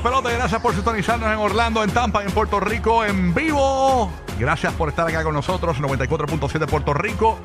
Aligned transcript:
Despelote. 0.00 0.34
Gracias 0.34 0.62
por 0.62 0.74
sintonizarnos 0.74 1.30
en 1.30 1.38
Orlando, 1.38 1.84
en 1.84 1.90
Tampa, 1.90 2.24
en 2.24 2.30
Puerto 2.30 2.58
Rico, 2.58 3.04
en 3.04 3.34
vivo. 3.34 4.10
Gracias 4.38 4.72
por 4.72 4.88
estar 4.88 5.06
acá 5.06 5.22
con 5.22 5.34
nosotros. 5.34 5.78
94.7 5.78 6.66
Puerto 6.66 6.94
Rico, 6.94 7.38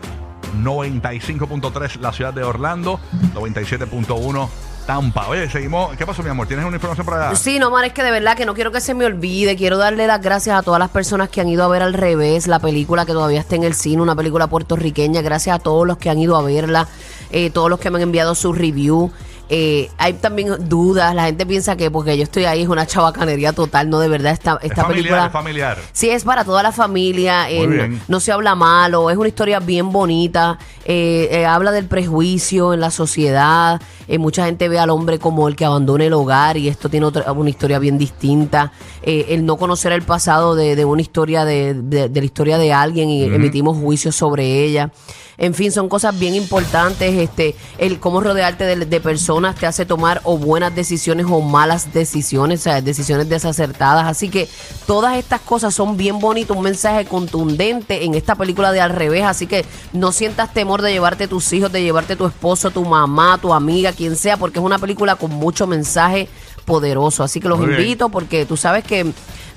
95.3 0.63 1.99
la 1.99 2.13
ciudad 2.13 2.33
de 2.33 2.43
Orlando, 2.43 2.99
97.1 3.33 4.47
Tampa. 4.85 5.27
Oye, 5.27 5.49
seguimos. 5.49 5.97
¿Qué 5.97 6.05
pasó, 6.05 6.23
mi 6.23 6.29
amor? 6.29 6.47
¿Tienes 6.47 6.65
una 6.65 6.77
información 6.77 7.05
para 7.05 7.29
allá? 7.29 7.35
Sí, 7.35 7.59
no, 7.59 7.71
Mar, 7.71 7.83
es 7.83 7.91
que 7.91 8.03
de 8.03 8.11
verdad 8.11 8.37
que 8.37 8.45
no 8.45 8.53
quiero 8.53 8.71
que 8.71 8.79
se 8.79 8.93
me 8.93 9.05
olvide. 9.05 9.57
Quiero 9.57 9.77
darle 9.77 10.07
las 10.07 10.21
gracias 10.21 10.57
a 10.57 10.63
todas 10.63 10.79
las 10.79 10.89
personas 10.89 11.27
que 11.27 11.41
han 11.41 11.49
ido 11.49 11.63
a 11.63 11.67
ver 11.67 11.81
al 11.81 11.93
revés 11.93 12.47
la 12.47 12.59
película 12.59 13.05
que 13.05 13.11
todavía 13.11 13.41
está 13.41 13.55
en 13.55 13.63
el 13.63 13.73
cine, 13.73 14.01
una 14.01 14.15
película 14.15 14.47
puertorriqueña. 14.47 15.21
Gracias 15.21 15.57
a 15.57 15.59
todos 15.59 15.85
los 15.85 15.97
que 15.97 16.09
han 16.09 16.19
ido 16.19 16.37
a 16.37 16.41
verla, 16.41 16.87
eh, 17.31 17.49
todos 17.49 17.69
los 17.69 17.79
que 17.79 17.89
me 17.89 17.97
han 17.97 18.03
enviado 18.03 18.33
su 18.33 18.53
review. 18.53 19.11
Eh, 19.49 19.91
hay 19.97 20.13
también 20.13 20.67
dudas, 20.67 21.13
la 21.13 21.25
gente 21.25 21.45
piensa 21.45 21.75
que 21.75 21.91
porque 21.91 22.17
yo 22.17 22.23
estoy 22.23 22.45
ahí 22.45 22.63
es 22.63 22.67
una 22.67 22.87
chabacanería 22.87 23.53
total, 23.53 23.89
no 23.89 23.99
de 23.99 24.07
verdad 24.07 24.33
esta, 24.33 24.53
esta 24.53 24.65
es 24.65 24.73
familiar, 24.73 24.95
película 24.95 25.25
es 25.27 25.31
familiar. 25.31 25.77
Sí, 25.91 26.09
es 26.09 26.23
para 26.23 26.43
toda 26.43 26.63
la 26.63 26.71
familia, 26.71 27.49
eh, 27.49 27.67
no, 27.67 27.99
no 28.07 28.19
se 28.19 28.31
habla 28.31 28.55
malo, 28.55 29.11
es 29.11 29.17
una 29.17 29.27
historia 29.27 29.59
bien 29.59 29.91
bonita, 29.91 30.57
eh, 30.83 31.27
eh, 31.31 31.45
habla 31.45 31.71
del 31.71 31.85
prejuicio 31.85 32.73
en 32.73 32.79
la 32.79 32.89
sociedad, 32.89 33.79
eh, 34.07 34.17
mucha 34.17 34.45
gente 34.45 34.69
ve 34.69 34.79
al 34.79 34.89
hombre 34.89 35.19
como 35.19 35.47
el 35.47 35.55
que 35.55 35.65
abandona 35.65 36.05
el 36.05 36.13
hogar 36.13 36.57
y 36.57 36.67
esto 36.67 36.89
tiene 36.89 37.05
otra, 37.05 37.31
una 37.31 37.49
historia 37.49 37.79
bien 37.79 37.97
distinta, 37.97 38.71
Eh, 39.07 39.35
el 39.35 39.45
no 39.45 39.57
conocer 39.57 39.91
el 39.91 40.01
pasado 40.01 40.55
de, 40.55 40.75
de 40.75 40.83
una 40.83 41.01
historia 41.01 41.45
de, 41.45 41.75
de- 41.75 42.09
de 42.09 42.19
la 42.19 42.25
historia 42.25 42.57
de 42.57 42.73
alguien 42.73 43.07
y 43.09 43.23
emitimos 43.25 43.77
juicios 43.77 44.15
sobre 44.15 44.63
ella. 44.65 44.89
En 45.37 45.53
fin, 45.53 45.71
son 45.71 45.89
cosas 45.89 46.17
bien 46.17 46.33
importantes. 46.33 47.13
Este, 47.13 47.55
el 47.77 47.99
cómo 47.99 48.21
rodearte 48.21 48.63
de, 48.63 48.85
de 48.85 49.01
personas 49.01 49.55
te 49.55 49.67
hace 49.67 49.85
tomar 49.85 50.21
o 50.23 50.37
buenas 50.37 50.73
decisiones 50.73 51.25
o 51.29 51.41
malas 51.41 51.93
decisiones, 51.93 52.61
o 52.61 52.63
sea, 52.63 52.81
decisiones 52.81 53.27
desacertadas. 53.27 54.05
Así 54.07 54.29
que 54.29 54.47
todas 54.87 55.17
estas 55.17 55.41
cosas 55.41 55.73
son 55.75 55.97
bien 55.97 56.19
bonitas, 56.19 56.55
un 56.55 56.63
mensaje 56.63 57.05
contundente 57.05 58.05
en 58.05 58.15
esta 58.15 58.35
película 58.35 58.71
de 58.71 58.79
al 58.81 58.91
revés. 58.91 59.23
Así 59.23 59.45
que 59.45 59.65
no 59.93 60.11
sientas 60.13 60.53
temor 60.53 60.81
de 60.81 60.93
llevarte 60.93 61.27
tus 61.27 61.51
hijos, 61.53 61.69
de 61.71 61.83
llevarte 61.83 62.15
tu 62.15 62.25
esposo, 62.25 62.71
tu 62.71 62.85
mamá, 62.85 63.37
tu 63.41 63.53
amiga, 63.53 63.91
quien 63.95 64.15
sea, 64.15 64.37
porque 64.37 64.59
es 64.59 64.65
una 64.65 64.77
película 64.79 65.15
con 65.15 65.31
mucho 65.31 65.65
mensaje 65.67 66.29
poderoso. 66.65 67.23
Así 67.23 67.39
que 67.39 67.47
los 67.47 67.59
Muy 67.59 67.67
bien. 67.69 67.81
invito 67.81 68.09
porque 68.09 68.45
tú 68.45 68.57
sabes 68.57 68.83
que 68.83 69.05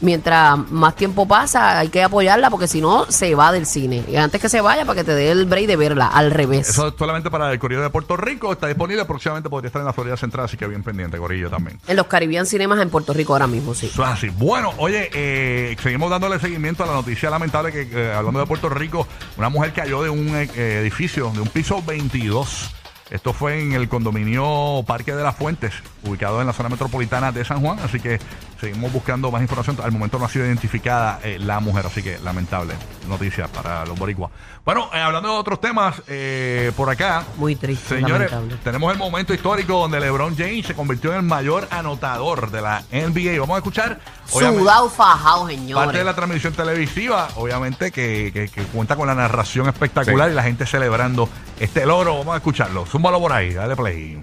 mientras 0.00 0.56
más 0.70 0.95
tiempo 0.95 1.27
pasa 1.27 1.78
hay 1.78 1.89
que 1.89 2.03
apoyarla 2.03 2.50
porque 2.50 2.69
si 2.69 2.80
no 2.80 3.11
se 3.11 3.34
va 3.34 3.50
del 3.50 3.67
cine. 3.67 4.05
Y 4.08 4.17
antes 4.17 4.41
que 4.41 4.48
se 4.48 4.61
vaya 4.61 4.84
para 4.84 5.00
que 5.00 5.05
te 5.05 5.14
dé 5.14 5.30
el 5.30 5.47
break 5.47 5.67
de 5.67 5.77
verla 5.77 6.06
al 6.06 6.30
revés. 6.30 6.69
Eso 6.69 6.89
es 6.89 6.95
solamente 6.98 7.30
para 7.30 7.50
el 7.50 7.58
Correo 7.58 7.80
de 7.83 7.91
Puerto 7.91 8.17
Rico. 8.17 8.53
Está 8.53 8.67
disponible. 8.69 9.05
Próximamente 9.06 9.48
podría 9.48 9.69
estar 9.69 9.80
en 9.80 9.86
la 9.86 9.92
Florida 9.92 10.17
Central, 10.17 10.45
así 10.45 10.56
que 10.56 10.67
bien 10.67 10.83
pendiente, 10.83 11.19
Corillo 11.19 11.50
también. 11.50 11.80
En 11.89 11.97
los 11.97 12.06
Caribbean 12.06 12.47
Cinemas 12.47 12.80
en 12.80 12.91
Puerto 12.91 13.12
Rico 13.12 13.33
ahora 13.33 13.47
mismo, 13.47 13.75
sí. 13.75 13.86
Eso 13.86 14.02
es 14.05 14.08
así. 14.11 14.28
Bueno, 14.28 14.73
oye, 14.78 15.11
eh, 15.14 15.77
seguimos 15.83 16.11
dándole 16.11 16.39
seguimiento 16.39 16.84
a 16.84 16.86
la 16.86 16.92
noticia 16.92 17.30
lamentable 17.30 17.73
que, 17.73 17.89
eh, 17.91 18.12
hablando 18.12 18.41
de 18.41 18.47
Puerto 18.47 18.69
Rico, 18.69 19.06
una 19.36 19.48
mujer 19.48 19.73
cayó 19.73 20.02
de 20.02 20.11
un 20.11 20.28
eh, 20.36 20.80
edificio, 20.80 21.30
de 21.33 21.41
un 21.41 21.48
piso 21.48 21.83
22. 21.83 22.70
Esto 23.11 23.33
fue 23.33 23.62
en 23.62 23.73
el 23.73 23.89
condominio 23.89 24.85
Parque 24.86 25.14
de 25.14 25.23
las 25.23 25.36
Fuentes, 25.36 25.73
ubicado 26.05 26.41
en 26.41 26.46
la 26.46 26.52
zona 26.52 26.69
metropolitana 26.69 27.33
de 27.33 27.45
San 27.45 27.61
Juan. 27.61 27.79
Así 27.79 28.01
que 28.01 28.19
seguimos 28.61 28.92
buscando 28.92 29.30
más 29.30 29.42
información. 29.42 29.77
Al 29.83 29.92
momento 29.92 30.19
no 30.19 30.24
ha 30.24 30.29
sido 30.29 30.46
identificada 30.46 31.20
eh, 31.23 31.39
la 31.41 31.61
mujer, 31.61 31.86
así 31.86 32.02
que 32.02 32.19
lamentable 32.19 32.74
noticia 33.08 33.48
para 33.48 33.85
los 33.86 33.98
boricuas. 33.98 34.30
Bueno, 34.64 34.91
eh, 34.92 34.98
hablando 35.01 35.33
de 35.33 35.39
otros 35.39 35.61
temas, 35.61 36.02
eh, 36.08 36.73
por 36.77 36.91
acá. 36.91 37.24
Muy 37.36 37.57
triste, 37.57 37.96
Señores, 37.96 38.30
lamentable. 38.30 38.63
tenemos 38.64 38.92
el 38.92 38.98
momento 38.98 39.33
histórico 39.33 39.74
donde 39.80 39.98
LeBron 40.01 40.36
James 40.36 40.67
se 40.67 40.74
convirtió 40.74 41.11
en 41.13 41.17
el 41.19 41.23
mayor 41.23 41.67
anotador 41.70 42.51
de 42.51 42.61
la 42.61 42.83
NBA. 42.92 43.41
Vamos 43.41 43.55
a 43.55 43.58
escuchar. 43.58 43.98
Sudado 44.27 44.90
fajado, 44.90 45.45
Parte 45.45 45.55
de 45.55 45.58
señores. 45.63 46.05
la 46.05 46.14
transmisión 46.14 46.52
televisiva, 46.52 47.29
obviamente, 47.36 47.90
que, 47.90 48.30
que- 48.35 48.48
que 48.48 48.63
cuenta 48.64 48.95
con 48.96 49.07
la 49.07 49.14
narración 49.14 49.69
espectacular 49.69 50.30
y 50.30 50.35
la 50.35 50.42
gente 50.42 50.67
celebrando 50.67 51.29
este 51.58 51.86
logro. 51.86 52.19
Vamos 52.19 52.35
a 52.35 52.36
escucharlo. 52.39 52.85
Zúmbalo 52.85 53.19
por 53.20 53.33
ahí, 53.33 53.55
dale 53.55 53.75
play. 53.75 54.19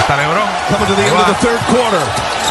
Ahí 0.00 0.04
está 0.08 0.16
LeBron. 0.16 0.48
Coming 0.70 0.86
to 0.88 0.94
the 0.94 1.02
end 1.02 1.12
of 1.12 1.26
the 1.26 1.34
third 1.44 1.60
quarter. 1.68 2.00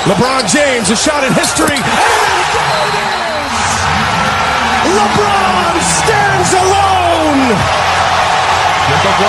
LeBron 0.05 0.45
James, 0.45 0.89
a 0.91 0.95
shot 0.95 1.23
in 1.23 1.33
history. 1.33 1.73
And 1.73 1.81
it 1.81 2.93
is! 2.93 3.29
LeBron 4.93 5.81
stands 5.81 6.53
alone. 6.53 7.49
104, 8.89 9.27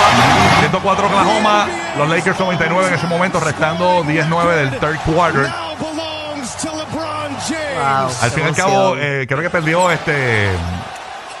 104 0.61 1.05
Oklahoma, 1.05 1.67
los 1.97 2.09
Lakers 2.09 2.39
99 2.39 2.87
en 2.89 2.93
ese 2.93 3.07
momento, 3.07 3.39
restando 3.39 4.03
19 4.03 4.55
del 4.55 4.79
third 4.79 4.99
quarter. 4.99 5.47
Now 5.47 5.75
belongs 5.77 6.55
to 6.61 6.69
LeBron 6.69 7.35
James. 7.47 7.79
Wow. 7.79 8.09
Al 8.21 8.31
fin 8.31 8.43
y 8.43 8.47
al 8.47 8.55
cabo, 8.55 8.95
eh, 8.97 9.25
creo 9.27 9.41
que 9.41 9.49
perdió 9.49 9.89
este. 9.89 10.51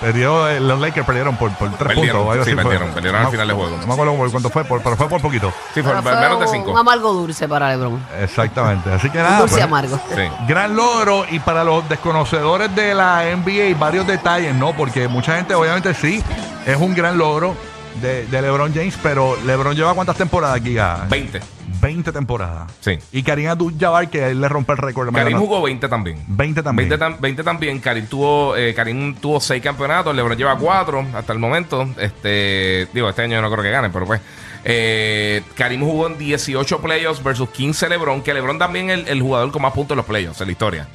Perdió, 0.01 0.49
eh, 0.49 0.59
los 0.59 0.79
Lakers 0.79 1.05
perdieron 1.05 1.37
por, 1.37 1.51
por 1.51 1.69
tres 1.77 1.93
Perdieron, 1.95 2.25
puntos. 2.25 2.45
sí, 2.45 2.55
perdieron, 2.55 2.89
perdieron 2.89 3.21
al 3.21 3.31
final 3.31 3.47
del 3.47 3.55
juego. 3.55 3.77
No 3.77 3.87
me 3.87 3.93
acuerdo 3.93 4.15
por 4.17 4.31
cuánto 4.31 4.49
fue, 4.49 4.63
por- 4.65 4.81
pero 4.81 4.97
fue 4.97 5.07
por 5.07 5.21
poquito. 5.21 5.53
Sí, 5.73 5.81
fue 5.83 5.91
Pero 5.91 6.01
fue 6.01 6.15
menos 6.15 6.39
de 6.39 6.45
un- 6.45 6.51
cinco. 6.51 6.71
Un 6.71 6.77
amargo 6.79 7.13
dulce 7.13 7.47
para 7.47 7.69
LeBron. 7.69 8.03
Exactamente. 8.19 8.91
Así 8.91 9.09
que 9.09 9.19
Un 9.19 9.23
nada. 9.23 9.39
dulce 9.39 9.53
pues, 9.55 9.63
amargo. 9.63 9.99
Sí. 10.15 10.21
Gran 10.47 10.75
logro 10.75 11.25
y 11.29 11.39
para 11.39 11.63
los 11.63 11.87
desconocedores 11.87 12.75
de 12.75 12.93
la 12.95 13.23
NBA 13.29 13.77
varios 13.77 14.07
detalles, 14.07 14.55
¿no? 14.55 14.73
Porque 14.73 15.07
mucha 15.07 15.35
gente 15.35 15.53
obviamente 15.53 15.93
sí, 15.93 16.23
es 16.65 16.75
un 16.77 16.93
gran 16.95 17.17
logro 17.17 17.55
de, 18.01 18.25
de 18.27 18.41
LeBron 18.41 18.73
James, 18.73 18.97
pero 19.01 19.35
LeBron 19.45 19.75
lleva 19.75 19.93
cuántas 19.93 20.17
temporadas 20.17 20.57
aquí 20.57 20.73
ya? 20.73 21.05
20. 21.09 21.39
20 21.81 22.11
temporadas. 22.11 22.71
Sí. 22.79 22.97
Y 23.11 23.23
Karim 23.23 23.49
Abdul-Jabbar 23.49 24.09
que 24.09 24.29
él 24.29 24.39
le 24.41 24.47
rompe 24.49 24.73
el 24.73 24.77
récord. 24.77 25.11
Karim 25.13 25.37
jugó 25.37 25.61
20 25.63 25.87
también. 25.89 26.23
20 26.27 26.61
también. 26.63 26.89
20, 26.89 27.05
tam- 27.05 27.19
20 27.19 27.43
también. 27.43 27.79
Karim 27.79 28.05
tuvo, 28.07 28.55
eh, 28.55 28.73
Karim 28.73 29.15
tuvo 29.15 29.39
6 29.39 29.61
campeonatos. 29.63 30.15
LeBron 30.15 30.37
lleva 30.37 30.57
4 30.57 31.05
hasta 31.15 31.33
el 31.33 31.39
momento. 31.39 31.87
Este, 31.97 32.87
digo, 32.93 33.09
este 33.09 33.23
año 33.23 33.41
no 33.41 33.49
creo 33.51 33.63
que 33.63 33.71
gane, 33.71 33.89
pero 33.89 34.05
pues. 34.05 34.21
Eh, 34.63 35.41
Karim 35.55 35.81
jugó 35.81 36.05
en 36.07 36.17
18 36.19 36.81
playoffs 36.81 37.23
versus 37.23 37.49
15 37.49 37.89
LeBron. 37.89 38.21
Que 38.21 38.33
LeBron 38.33 38.59
también 38.59 38.89
es 38.91 38.99
el, 38.99 39.07
el 39.07 39.21
jugador 39.21 39.51
con 39.51 39.61
más 39.63 39.73
puntos 39.73 39.95
en 39.95 39.97
los 39.97 40.05
playoffs 40.05 40.39
en 40.41 40.47
la 40.47 40.51
historia. 40.51 40.87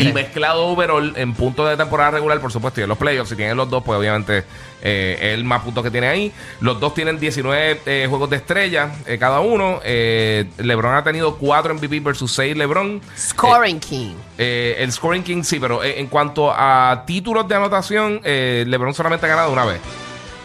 Y 0.00 0.12
mezclado 0.12 0.66
overall 0.66 1.12
en 1.16 1.34
puntos 1.34 1.68
de 1.68 1.76
temporada 1.76 2.12
regular, 2.12 2.40
por 2.40 2.52
supuesto, 2.52 2.80
y 2.80 2.84
en 2.84 2.88
los 2.88 2.98
playoffs, 2.98 3.30
si 3.30 3.36
tienen 3.36 3.56
los 3.56 3.68
dos, 3.68 3.82
pues 3.82 3.98
obviamente 3.98 4.44
eh, 4.82 5.16
es 5.20 5.34
el 5.34 5.44
más 5.44 5.62
puntos 5.62 5.82
que 5.82 5.90
tiene 5.90 6.06
ahí. 6.06 6.32
Los 6.60 6.78
dos 6.78 6.94
tienen 6.94 7.18
19 7.18 7.80
eh, 7.84 8.06
juegos 8.08 8.30
de 8.30 8.36
estrella 8.36 8.92
eh, 9.06 9.18
cada 9.18 9.40
uno. 9.40 9.80
Eh, 9.84 10.46
LeBron 10.58 10.94
ha 10.94 11.02
tenido 11.02 11.36
4 11.36 11.74
MVP 11.74 12.00
versus 12.00 12.32
6 12.32 12.56
LeBron. 12.56 13.00
Scoring 13.18 13.80
King. 13.80 14.14
Eh, 14.38 14.76
el 14.78 14.92
scoring 14.92 15.22
king 15.22 15.42
sí, 15.42 15.58
pero 15.58 15.82
eh, 15.82 15.98
en 15.98 16.06
cuanto 16.06 16.52
a 16.52 17.04
títulos 17.06 17.48
de 17.48 17.54
anotación, 17.54 18.20
eh, 18.22 18.64
LeBron 18.66 18.94
solamente 18.94 19.26
ha 19.26 19.30
ganado 19.30 19.52
una 19.52 19.64
vez. 19.64 19.80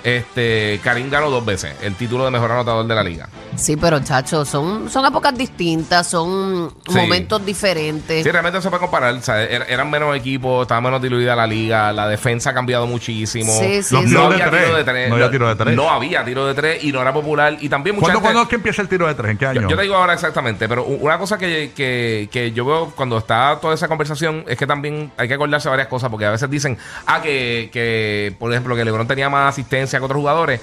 Este, 0.03 0.79
Karim 0.83 1.11
ganó 1.11 1.29
dos 1.29 1.45
veces 1.45 1.75
el 1.83 1.93
título 1.95 2.25
de 2.25 2.31
mejor 2.31 2.51
anotador 2.51 2.87
de 2.87 2.95
la 2.95 3.03
liga. 3.03 3.29
Sí, 3.56 3.75
pero 3.75 4.00
chacho, 4.00 4.45
son, 4.45 4.89
son 4.89 5.06
épocas 5.06 5.38
distintas, 5.38 6.07
son 6.07 6.73
Sí. 6.88 6.95
momentos 6.95 7.45
diferentes. 7.45 8.23
Sí, 8.23 8.31
realmente 8.31 8.57
no 8.57 8.62
se 8.62 8.69
puede 8.69 8.79
comparar. 8.81 9.13
o 9.13 9.22
sea, 9.22 9.44
er- 9.44 9.66
eran 9.67 9.90
menos 9.90 10.16
equipos, 10.16 10.64
estaba 10.64 10.79
menos 10.81 11.02
diluida 11.02 11.35
la 11.35 11.46
liga, 11.46 11.91
la 11.91 12.08
defensa 12.08 12.52
ha 12.52 12.53
cambiado 12.53 12.87
muchísimo. 12.87 13.52
Sí, 13.59 13.84
sí, 13.84 13.93
Los 13.93 14.03
sí. 14.03 14.08
tiros 14.09 14.23
No 14.23 14.29
de 14.29 14.34
había 14.35 14.49
tres. 14.49 14.64
tiro 14.66 14.78
de 14.78 14.84
tres. 14.84 15.09
No 15.09 15.16
había 15.16 15.31
tiro 15.31 15.47
de 15.49 15.55
tres. 15.55 15.75
No 15.75 15.90
había 15.91 16.25
tiro 16.25 16.46
de 16.47 16.53
tres 16.53 16.84
y 16.84 16.91
no 16.91 17.02
era 17.02 17.14
popular. 17.14 17.58
Y 17.59 17.70
también 17.70 17.96
mucha 17.96 18.05
¿Cuándo, 18.05 18.20
gente- 18.20 18.25
cuándo 18.25 18.41
es 18.43 18.47
que 18.47 18.55
empieza 18.55 18.81
el 18.81 18.87
tiro 18.87 19.08
de 19.08 19.14
tres? 19.16 19.31
¿En 19.31 19.37
qué 19.37 19.46
año? 19.46 19.61
Yo, 19.61 19.70
yo 19.70 19.75
te 19.75 19.81
digo 19.84 19.96
ahora 19.96 20.14
exactamente, 20.14 20.67
pero 20.70 20.84
u- 20.85 20.99
una 21.05 21.17
cosa 21.17 21.37
que, 21.37 21.72
que- 21.75 22.29
que 22.31 22.52
yo 22.53 22.66
veo 22.66 22.93
cuando 22.96 23.17
está 23.17 23.59
toda 23.61 23.73
esa 23.75 23.87
conversación 23.87 24.43
es 24.47 24.58
que 24.58 24.66
también 24.66 25.11
hay 25.17 25.28
que 25.28 25.34
acordarse 25.34 25.67
de 25.67 25.72
varias 25.72 25.87
cosas, 25.90 26.09
porque 26.09 26.25
a 26.25 26.31
veces 26.31 26.49
dicen, 26.49 26.78
ah, 27.05 27.22
que, 27.22 27.70
que 27.72 28.34
por 28.40 28.52
ejemplo, 28.52 28.75
que 28.75 28.85
LeBron 28.85 29.08
tenía 29.08 29.29
más 29.29 29.49
asistencia 29.49 29.99
que 29.99 30.05
otros 30.05 30.17
jugadores. 30.20 30.61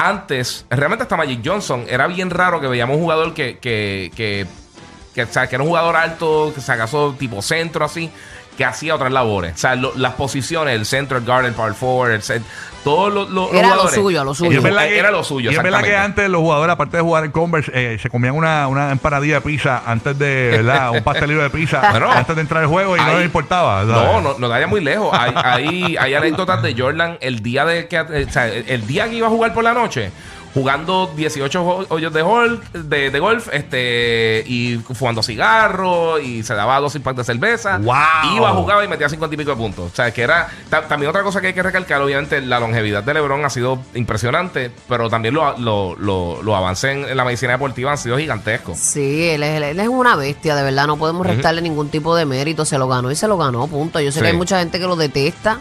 Antes, 0.00 0.64
realmente 0.70 1.02
hasta 1.02 1.16
Magic 1.16 1.40
Johnson, 1.44 1.84
era 1.88 2.06
bien 2.06 2.30
raro 2.30 2.60
que 2.60 2.68
veíamos 2.68 2.96
un 2.96 3.02
jugador 3.02 3.34
que, 3.34 3.58
que, 3.58 4.12
que, 4.14 5.26
sea, 5.26 5.48
que 5.48 5.56
era 5.56 5.64
un 5.64 5.70
jugador 5.70 5.96
alto, 5.96 6.52
que 6.54 6.60
se 6.60 6.70
acaso 6.70 7.16
tipo 7.18 7.42
centro 7.42 7.84
así, 7.84 8.08
que 8.58 8.64
hacía 8.66 8.94
otras 8.96 9.10
labores. 9.12 9.54
O 9.54 9.58
sea, 9.58 9.74
lo- 9.76 9.92
las 9.96 10.12
posiciones, 10.14 10.74
el 10.74 10.84
centro, 10.84 11.16
el 11.16 11.24
guard, 11.24 11.46
el 11.46 11.52
power 11.54 11.72
forward, 11.74 12.10
el 12.10 12.22
set, 12.22 12.42
todos 12.84 13.12
los, 13.14 13.30
los- 13.30 13.50
los 13.50 13.54
Era 13.54 13.68
lo 13.68 13.74
jugadores. 13.74 13.94
suyo, 13.94 14.24
lo 14.24 14.34
suyo. 14.34 14.50
Y 14.52 14.56
es 14.56 14.62
verdad 14.62 14.82
que- 14.88 14.98
Era 14.98 15.10
lo 15.12 15.22
suyo, 15.24 15.50
Y 15.52 15.54
es 15.56 15.62
verdad 15.62 15.82
que 15.82 15.96
antes 15.96 16.28
los 16.28 16.40
jugadores, 16.40 16.72
aparte 16.72 16.96
de 16.96 17.02
jugar 17.04 17.24
en 17.24 17.30
Converse, 17.30 17.70
eh, 17.72 17.98
se 18.02 18.10
comían 18.10 18.34
una, 18.34 18.66
una 18.66 18.90
empanadilla 18.90 19.34
de 19.36 19.40
pizza 19.42 19.82
antes 19.86 20.18
de, 20.18 20.48
¿verdad? 20.56 20.90
Un 20.90 21.02
pastelillo 21.04 21.40
de 21.42 21.50
pizza 21.50 21.80
Bueno, 21.92 22.10
antes 22.10 22.34
de 22.34 22.42
entrar 22.42 22.62
al 22.64 22.68
juego 22.68 22.96
y 22.96 23.00
no 23.00 23.06
Ahí- 23.06 23.16
les 23.18 23.24
importaba. 23.26 23.86
¿sabes? 23.86 23.94
No, 23.94 24.20
no, 24.20 24.38
no 24.38 24.48
vaya 24.48 24.66
muy 24.66 24.80
lejos. 24.82 25.10
Hay, 25.12 25.32
hay, 25.36 25.96
hay 25.96 26.14
anécdotas 26.14 26.60
de 26.60 26.74
Jordan 26.76 27.16
el 27.20 27.40
día 27.42 27.64
de 27.64 27.86
que, 27.86 28.00
o 28.00 28.30
sea, 28.30 28.48
el 28.48 28.86
día 28.88 29.08
que 29.08 29.14
iba 29.14 29.28
a 29.28 29.30
jugar 29.30 29.54
por 29.54 29.62
la 29.64 29.72
noche, 29.72 30.10
jugando 30.54 31.12
18 31.16 31.62
ho- 31.62 31.86
hoyos 31.90 32.12
de, 32.12 32.22
hol- 32.24 32.60
de, 32.72 33.10
de 33.10 33.20
golf, 33.20 33.48
este, 33.52 34.42
y 34.46 34.76
fumando 34.94 35.22
cigarros, 35.22 36.22
y 36.22 36.42
se 36.42 36.54
daba 36.54 36.80
dos 36.80 36.94
impactos 36.94 37.26
de 37.26 37.32
cerveza. 37.34 37.78
¡Wow! 37.78 38.36
Iba, 38.36 38.50
jugaba 38.52 38.84
y 38.84 38.88
metía 38.88 39.08
50 39.08 39.34
y 39.34 39.38
pico 39.38 39.50
de 39.50 39.56
puntos. 39.56 39.92
O 39.92 39.94
sea, 39.94 40.10
que 40.12 40.22
era. 40.22 40.48
ta- 40.70 40.86
también 40.88 41.10
otra 41.10 41.22
cosa 41.22 41.40
que 41.40 41.48
hay 41.48 41.52
que 41.54 41.62
recalcar, 41.62 42.00
obviamente, 42.02 42.40
la 42.40 42.60
longevidad 42.60 43.02
de 43.02 43.14
LeBron 43.14 43.44
ha 43.44 43.50
sido 43.50 43.78
impresionante, 43.94 44.70
pero 44.88 45.08
también 45.08 45.34
los 45.34 45.58
lo, 45.58 45.94
lo, 45.96 46.42
los 46.42 46.54
avances 46.54 46.90
en, 46.96 47.04
en 47.08 47.16
la 47.16 47.24
medicina 47.24 47.52
deportiva 47.52 47.90
han 47.92 47.98
sido 47.98 48.16
gigantescos. 48.18 48.78
Sí, 48.78 49.28
él 49.28 49.42
es, 49.42 49.60
él 49.62 49.78
es 49.80 49.88
una 49.88 50.16
bestia, 50.16 50.54
de 50.56 50.62
verdad. 50.62 50.86
No 50.86 50.96
podemos 50.96 51.26
restarle 51.26 51.62
ningún 51.62 51.88
tipo 51.88 52.14
de 52.16 52.24
mérito. 52.24 52.64
Se 52.64 52.78
lo 52.78 52.88
ganó 52.88 53.10
y 53.10 53.16
se 53.16 53.28
lo 53.28 53.36
ganó, 53.38 53.66
punto. 53.66 54.00
Yo 54.00 54.10
sé 54.12 54.18
Sí. 54.18 54.22
que 54.22 54.30
hay 54.30 54.36
mucha 54.36 54.58
gente 54.58 54.78
que 54.80 54.86
lo 54.86 54.96
detesta. 54.96 55.58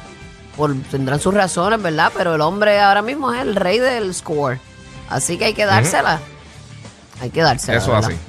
Por, 0.55 0.73
tendrán 0.89 1.19
sus 1.19 1.33
razones, 1.35 1.79
¿verdad? 1.81 2.11
Pero 2.17 2.33
el 2.33 2.41
hombre 2.41 2.79
ahora 2.79 3.03
mismo 3.03 3.31
es 3.31 3.41
el 3.41 3.55
rey 3.55 3.77
del 3.77 4.11
score. 4.15 4.59
Así 5.09 5.37
que 5.37 5.45
hay 5.45 5.53
que 5.53 5.65
dársela. 5.65 6.19
Hay 7.21 7.29
que 7.29 7.41
dársela. 7.41 7.77
Eso 7.77 7.91
¿verdad? 7.91 8.09
así. 8.11 8.19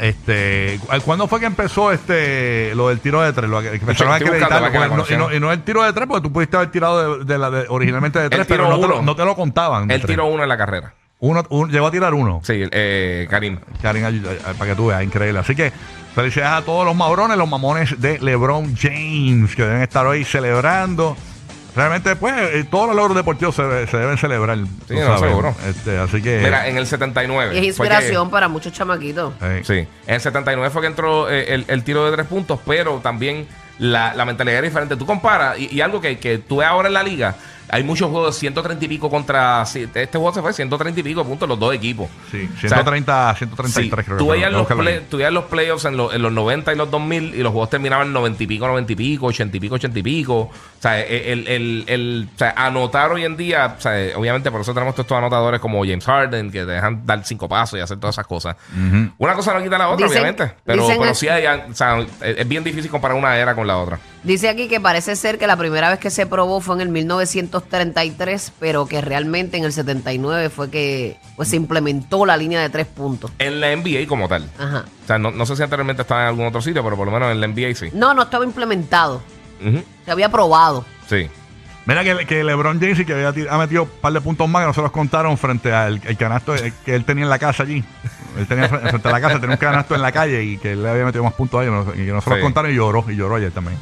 Este, 0.00 0.78
¿cu- 0.80 1.00
¿Cuándo 1.04 1.26
fue 1.26 1.40
que 1.40 1.46
empezó 1.46 1.90
este 1.90 2.72
lo 2.76 2.88
del 2.88 3.00
tiro 3.00 3.20
de 3.20 3.32
tres? 3.32 3.50
Lo 3.50 3.60
que, 3.60 3.70
que 3.70 3.76
empezaron 3.76 4.12
a 4.12 4.16
Estoy 4.18 4.30
buscando 4.30 4.54
acreditarlo, 4.56 4.60
para 4.60 4.72
que 4.72 4.78
la 4.78 4.88
porque 4.88 5.16
no- 5.16 5.16
y, 5.16 5.18
no, 5.18 5.24
conocieran. 5.24 5.36
y 5.36 5.40
no 5.40 5.52
el 5.52 5.62
tiro 5.64 5.82
de 5.82 5.92
tres, 5.92 6.06
porque 6.06 6.22
tú 6.28 6.32
pudiste 6.32 6.56
haber 6.56 6.70
tirado 6.70 7.18
de, 7.18 7.24
de 7.24 7.38
la 7.38 7.50
de- 7.50 7.66
originalmente 7.68 8.18
de 8.20 8.30
tres, 8.30 8.46
tiro 8.46 8.64
pero 8.64 8.68
no 8.76 8.80
te, 8.80 8.86
lo, 8.88 8.94
uno. 8.98 9.02
no 9.04 9.16
te 9.16 9.24
lo 9.24 9.34
contaban. 9.34 9.88
de 9.88 9.94
Él 9.96 10.00
tres. 10.02 10.12
tiró 10.14 10.26
uno 10.26 10.44
en 10.44 10.48
la 10.48 10.56
carrera. 10.56 10.94
Uno, 11.20 11.42
un- 11.48 11.68
llegó 11.72 11.88
a 11.88 11.90
tirar 11.90 12.14
uno. 12.14 12.40
Sí, 12.44 12.62
eh, 12.70 13.26
Karim. 13.28 13.58
Ay- 13.82 14.22
ay- 14.46 14.54
para 14.56 14.70
que 14.70 14.76
tú 14.76 14.86
veas, 14.86 15.02
increíble. 15.02 15.40
Así 15.40 15.56
que 15.56 15.72
felicidades 16.14 16.62
a 16.62 16.64
todos 16.64 16.84
los 16.86 16.94
mabrones, 16.94 17.36
los 17.36 17.48
mamones 17.48 18.00
de 18.00 18.20
LeBron 18.20 18.76
James, 18.76 19.56
que 19.56 19.64
deben 19.64 19.82
estar 19.82 20.06
hoy 20.06 20.24
celebrando. 20.24 21.16
Realmente, 21.76 22.16
pues, 22.16 22.34
eh, 22.36 22.66
todos 22.70 22.86
los 22.88 22.96
logros 22.96 23.16
deportivos 23.16 23.54
se, 23.54 23.86
se 23.86 23.96
deben 23.96 24.18
celebrar. 24.18 24.58
tú 24.86 24.94
no, 24.94 25.00
sabes. 25.00 25.20
seguro. 25.20 25.54
Este, 25.68 25.98
así 25.98 26.20
que. 26.22 26.40
Mira, 26.42 26.66
en 26.68 26.76
el 26.76 26.86
79. 26.86 27.54
Y 27.54 27.68
es 27.68 27.76
fue 27.76 27.86
que- 27.88 27.94
inspiración 27.94 28.30
para 28.30 28.48
muchos 28.48 28.72
chamaquitos. 28.72 29.34
eh, 29.42 29.62
sí, 29.64 29.74
en 30.06 30.14
el 30.14 30.20
79 30.20 30.70
fue 30.70 30.80
que 30.82 30.88
entró 30.88 31.30
eh, 31.30 31.54
el, 31.54 31.64
el 31.68 31.84
tiro 31.84 32.04
de 32.04 32.12
tres 32.16 32.26
puntos, 32.26 32.58
pero 32.66 32.98
también 33.02 33.46
la, 33.78 34.14
la 34.14 34.24
mentalidad 34.24 34.58
era 34.58 34.66
diferente. 34.66 34.96
Tú 34.96 35.06
comparas, 35.06 35.58
y, 35.58 35.72
y 35.74 35.80
algo 35.80 36.00
que, 36.00 36.18
que 36.18 36.38
tú 36.38 36.56
ves 36.56 36.66
ahora 36.68 36.88
en 36.88 36.94
la 36.94 37.02
liga, 37.02 37.36
hay 37.70 37.82
muchos 37.84 38.10
juegos 38.10 38.34
de 38.34 38.40
130 38.40 38.84
y 38.84 38.88
pico 38.88 39.10
contra. 39.10 39.62
Este 39.62 40.06
juego 40.18 40.32
se 40.32 40.40
fue 40.42 40.52
130 40.52 41.00
y 41.00 41.02
pico 41.02 41.24
puntos 41.24 41.48
los 41.48 41.58
dos 41.58 41.74
equipos. 41.74 42.08
Sí, 42.30 42.48
O 42.56 42.60
sea, 42.60 42.68
130, 42.70 43.32
Sí, 43.34 43.38
133 43.38 44.04
creo 44.06 44.16
que 44.18 44.24
tú 44.24 44.30
veías 44.30 44.52
los, 44.52 44.66
play- 44.66 45.00
tú 45.10 45.18
los 45.18 45.44
playoffs 45.44 45.84
en, 45.84 45.96
los- 45.96 46.14
en 46.14 46.22
los 46.22 46.32
90 46.32 46.72
y 46.72 46.76
los 46.76 46.90
2000 46.90 47.34
y 47.34 47.38
los 47.42 47.52
juegos 47.52 47.70
terminaban 47.70 48.06
en 48.08 48.12
90 48.12 48.42
y 48.42 48.46
pico, 48.46 48.66
90 48.66 48.92
y 48.92 48.96
pico, 48.96 49.26
80 49.26 49.56
y 49.56 49.60
pico, 49.60 49.74
80 49.74 49.98
y 49.98 50.02
pico. 50.02 50.34
O 50.40 50.50
sea, 50.80 51.00
el, 51.00 51.46
el, 51.48 51.84
el- 51.86 52.28
o 52.34 52.38
sea, 52.38 52.54
anotar 52.56 53.12
hoy 53.12 53.24
en 53.24 53.36
día, 53.36 53.74
o 53.78 53.80
sea, 53.80 53.92
obviamente 54.16 54.50
por 54.50 54.60
eso 54.60 54.72
tenemos 54.72 54.94
todos 54.94 55.04
estos 55.04 55.18
anotadores 55.18 55.60
como 55.60 55.80
James 55.84 56.04
Harden 56.04 56.50
que 56.50 56.60
te 56.60 56.66
dejan 56.72 57.04
dar 57.04 57.24
cinco 57.24 57.48
pasos 57.48 57.78
y 57.78 57.82
hacer 57.82 57.98
todas 57.98 58.14
esas 58.14 58.26
cosas. 58.26 58.56
Una 59.18 59.34
cosa 59.34 59.54
no 59.54 59.62
quita 59.62 59.76
la 59.78 59.88
otra, 59.88 60.06
Dicen- 60.06 60.20
obviamente. 60.22 60.52
Pero, 60.64 60.86
pero 60.98 61.14
sí 61.14 61.28
hay, 61.28 61.46
o 61.46 61.74
sea, 61.74 61.98
es 62.22 62.48
bien 62.48 62.64
difícil 62.64 62.90
comparar 62.90 63.16
una 63.16 63.36
era 63.36 63.54
con 63.54 63.66
la 63.66 63.76
otra. 63.78 63.98
Dice 64.24 64.48
aquí 64.48 64.68
que 64.68 64.80
parece 64.80 65.14
ser 65.16 65.38
que 65.38 65.46
la 65.46 65.56
primera 65.56 65.88
vez 65.90 65.98
que 66.00 66.10
se 66.10 66.26
probó 66.26 66.60
fue 66.60 66.74
en 66.74 66.80
el 66.82 66.88
1933, 66.88 68.52
pero 68.58 68.86
que 68.86 69.00
realmente 69.00 69.56
en 69.56 69.64
el 69.64 69.72
79 69.72 70.50
fue 70.50 70.70
que 70.70 71.16
pues, 71.36 71.48
se 71.48 71.56
implementó 71.56 72.26
la 72.26 72.36
línea 72.36 72.60
de 72.60 72.68
tres 72.68 72.86
puntos. 72.86 73.30
En 73.38 73.60
la 73.60 73.74
NBA 73.74 74.06
como 74.08 74.28
tal. 74.28 74.48
Ajá. 74.58 74.84
O 75.04 75.06
sea, 75.06 75.18
no, 75.18 75.30
no 75.30 75.46
sé 75.46 75.56
si 75.56 75.62
anteriormente 75.62 76.02
estaba 76.02 76.22
en 76.22 76.28
algún 76.28 76.46
otro 76.46 76.60
sitio, 76.60 76.82
pero 76.82 76.96
por 76.96 77.06
lo 77.06 77.12
menos 77.12 77.30
en 77.30 77.40
la 77.40 77.46
NBA 77.46 77.74
sí. 77.74 77.90
No, 77.92 78.12
no 78.14 78.22
estaba 78.22 78.44
implementado. 78.44 79.22
Ujú, 79.64 79.82
Se 80.04 80.10
había 80.10 80.28
probado. 80.30 80.84
Sí. 81.08 81.28
Mira 81.86 82.04
que, 82.04 82.26
que 82.26 82.44
LeBron 82.44 82.78
James, 82.80 83.04
que 83.06 83.12
había 83.14 83.32
tir- 83.32 83.48
ha 83.50 83.56
metido 83.56 83.84
un 83.84 83.88
par 83.88 84.12
de 84.12 84.20
puntos 84.20 84.46
más 84.48 84.62
que 84.62 84.66
no 84.66 84.74
se 84.74 84.82
los 84.82 84.90
contaron 84.90 85.38
frente 85.38 85.72
al 85.72 86.00
el 86.04 86.16
canasto 86.18 86.54
eh, 86.54 86.72
que 86.84 86.94
él 86.94 87.04
tenía 87.04 87.24
en 87.24 87.30
la 87.30 87.38
casa 87.38 87.62
allí. 87.62 87.82
Él 88.38 88.46
tenía 88.46 88.68
fre- 88.68 88.90
frente 88.90 89.08
a 89.08 89.10
la 89.12 89.20
casa, 89.22 89.34
tenía 89.40 89.54
un 89.54 89.56
canasto 89.56 89.94
en 89.94 90.02
la 90.02 90.12
calle 90.12 90.42
y 90.44 90.58
que 90.58 90.72
él 90.72 90.82
le 90.82 90.90
había 90.90 91.04
metido 91.06 91.24
más 91.24 91.32
puntos 91.32 91.60
ahí 91.60 91.66
no- 91.68 91.90
y 91.94 92.04
que 92.04 92.12
no 92.12 92.20
se 92.20 92.28
los 92.28 92.38
Sí. 92.38 92.42
contaron 92.44 92.70
y 92.70 92.74
lloró. 92.74 93.04
Y 93.08 93.16
lloró 93.16 93.36
ayer 93.36 93.50
también. 93.52 93.78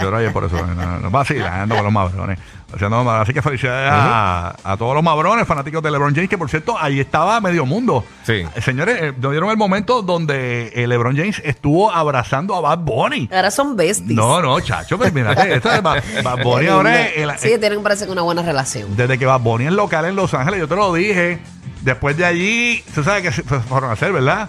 Lloró 0.00 0.16
ayer 0.18 0.32
por 0.32 0.44
eso. 0.44 0.56
No, 0.66 0.98
no, 1.00 1.10
vacilando 1.10 1.74
con 1.74 1.84
los 1.84 1.92
mabrones. 1.92 2.38
Haciendo- 2.74 3.08
Así 3.10 3.32
que 3.32 3.40
felicidades 3.40 3.90
a, 3.92 4.56
a 4.64 4.76
todos 4.76 4.94
los 4.94 5.02
mabrones, 5.04 5.46
fanáticos 5.46 5.80
de 5.82 5.90
LeBron 5.92 6.12
James, 6.14 6.28
que 6.28 6.36
por 6.38 6.50
cierto, 6.50 6.76
ahí 6.78 6.98
estaba 6.98 7.40
medio 7.40 7.64
mundo. 7.66 8.04
Sí. 8.24 8.44
Eh, 8.54 8.60
Señores, 8.60 8.98
eh, 9.00 9.12
¿no 9.20 9.30
vieron 9.30 9.50
el 9.50 9.56
momento 9.56 10.02
donde 10.02 10.72
eh, 10.74 10.86
LeBron 10.88 11.16
James 11.16 11.40
estuvo 11.44 11.92
abrazando 11.92 12.56
a 12.56 12.60
Bad 12.60 12.78
Bunny? 12.78 13.28
Ahora 13.32 13.50
son 13.52 13.76
besties. 13.76 14.16
No, 14.16 14.42
no, 14.42 14.58
chacho, 14.60 14.98
pues 14.98 15.12
mírate, 15.12 15.54
esto 15.54 15.70
es 15.72 15.82
Bad, 15.82 16.02
Bad 16.24 16.42
Bunny 16.42 16.66
ahora 16.66 17.02
es 17.02 17.16
el- 17.16 17.38
sí, 17.38 17.58
tienen 17.60 17.82
parece 17.82 18.06
que 18.06 18.10
una 18.12 18.22
buena 18.22 18.42
relación. 18.42 18.96
desde 18.96 19.18
que 19.18 19.26
Bad 19.26 19.40
Bunny 19.40 19.66
es 19.66 19.72
local 19.72 20.04
en 20.06 20.16
Los 20.16 20.34
Ángeles, 20.34 20.58
yo 20.60 20.66
te 20.68 20.74
lo 20.76 20.92
dije. 20.92 21.38
Después 21.82 22.16
de 22.16 22.24
allí, 22.24 22.82
tú 22.94 23.04
sabes 23.04 23.22
que 23.22 23.30
se 23.30 23.42
fueron 23.42 23.90
a 23.90 23.92
hacer, 23.92 24.10
¿verdad? 24.10 24.48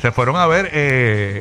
Se 0.00 0.12
fueron 0.12 0.36
a 0.36 0.46
ver 0.46 0.66
eh, 0.66 0.70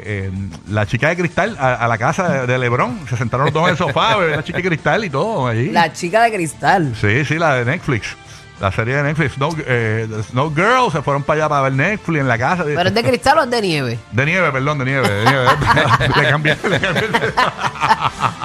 eh, 0.05 0.31
la 0.69 0.85
chica 0.85 1.09
de 1.09 1.15
cristal 1.17 1.55
a, 1.59 1.75
a 1.75 1.87
la 1.87 1.97
casa 1.97 2.27
de, 2.41 2.47
de 2.47 2.57
Lebron. 2.57 3.07
Se 3.07 3.15
sentaron 3.17 3.45
los 3.45 3.53
dos 3.53 3.63
en 3.65 3.69
el 3.71 3.77
sofá 3.77 4.13
a 4.13 4.17
ver 4.17 4.35
la 4.35 4.43
chica 4.43 4.57
de 4.57 4.63
cristal 4.67 5.05
y 5.05 5.09
todo 5.09 5.47
allí. 5.47 5.69
La 5.71 5.91
chica 5.93 6.23
de 6.23 6.31
cristal. 6.33 6.93
Sí, 6.99 7.23
sí, 7.25 7.35
la 7.39 7.55
de 7.55 7.65
Netflix. 7.65 8.15
La 8.59 8.71
serie 8.71 8.95
de 8.95 9.03
Netflix. 9.03 9.33
Snow, 9.35 9.55
eh, 9.67 10.07
Snow 10.31 10.51
Girl 10.53 10.91
se 10.91 11.03
fueron 11.03 11.21
para 11.21 11.41
allá 11.41 11.49
para 11.49 11.61
ver 11.61 11.73
Netflix 11.73 12.19
en 12.21 12.27
la 12.27 12.37
casa. 12.39 12.63
¿Pero 12.65 12.89
es 12.89 12.93
de 12.95 13.03
cristal 13.03 13.37
o 13.37 13.43
es 13.43 13.49
de 13.51 13.61
nieve? 13.61 13.99
de 14.11 14.25
nieve, 14.25 14.51
perdón, 14.51 14.79
de 14.79 14.85
nieve. 14.85 15.07
De 15.07 15.25
nieve. 15.25 15.45
le 16.17 16.29
cambié, 16.29 16.57
le 16.67 16.79
cambié. 16.79 17.07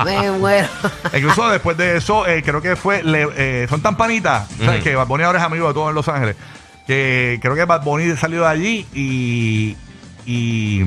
Me 0.05 0.31
muero. 0.33 0.69
Incluso 1.15 1.49
después 1.49 1.77
de 1.77 1.97
eso, 1.97 2.27
eh, 2.27 2.43
creo 2.45 2.61
que 2.61 2.77
fue. 2.77 3.03
le- 3.03 3.29
eh, 3.37 3.67
son 3.69 3.81
tan 3.81 3.97
panitas. 3.97 4.49
¿Sabes? 4.63 4.83
Que 4.83 4.95
Bad 4.95 5.07
Bunny 5.07 5.25
ahora 5.25 5.39
es 5.39 5.45
amigo 5.45 5.69
de 5.69 5.75
todos 5.75 5.89
en 5.89 5.95
Los 5.95 6.09
Ángeles. 6.09 6.37
Que 6.87 7.39
creo 7.41 7.55
que 7.55 7.65
Bad 7.65 7.85
Bunny 7.85 8.17
salió 8.17 8.43
de 8.43 8.49
allí 8.49 8.87
y. 8.95 9.77
Y. 10.27 10.83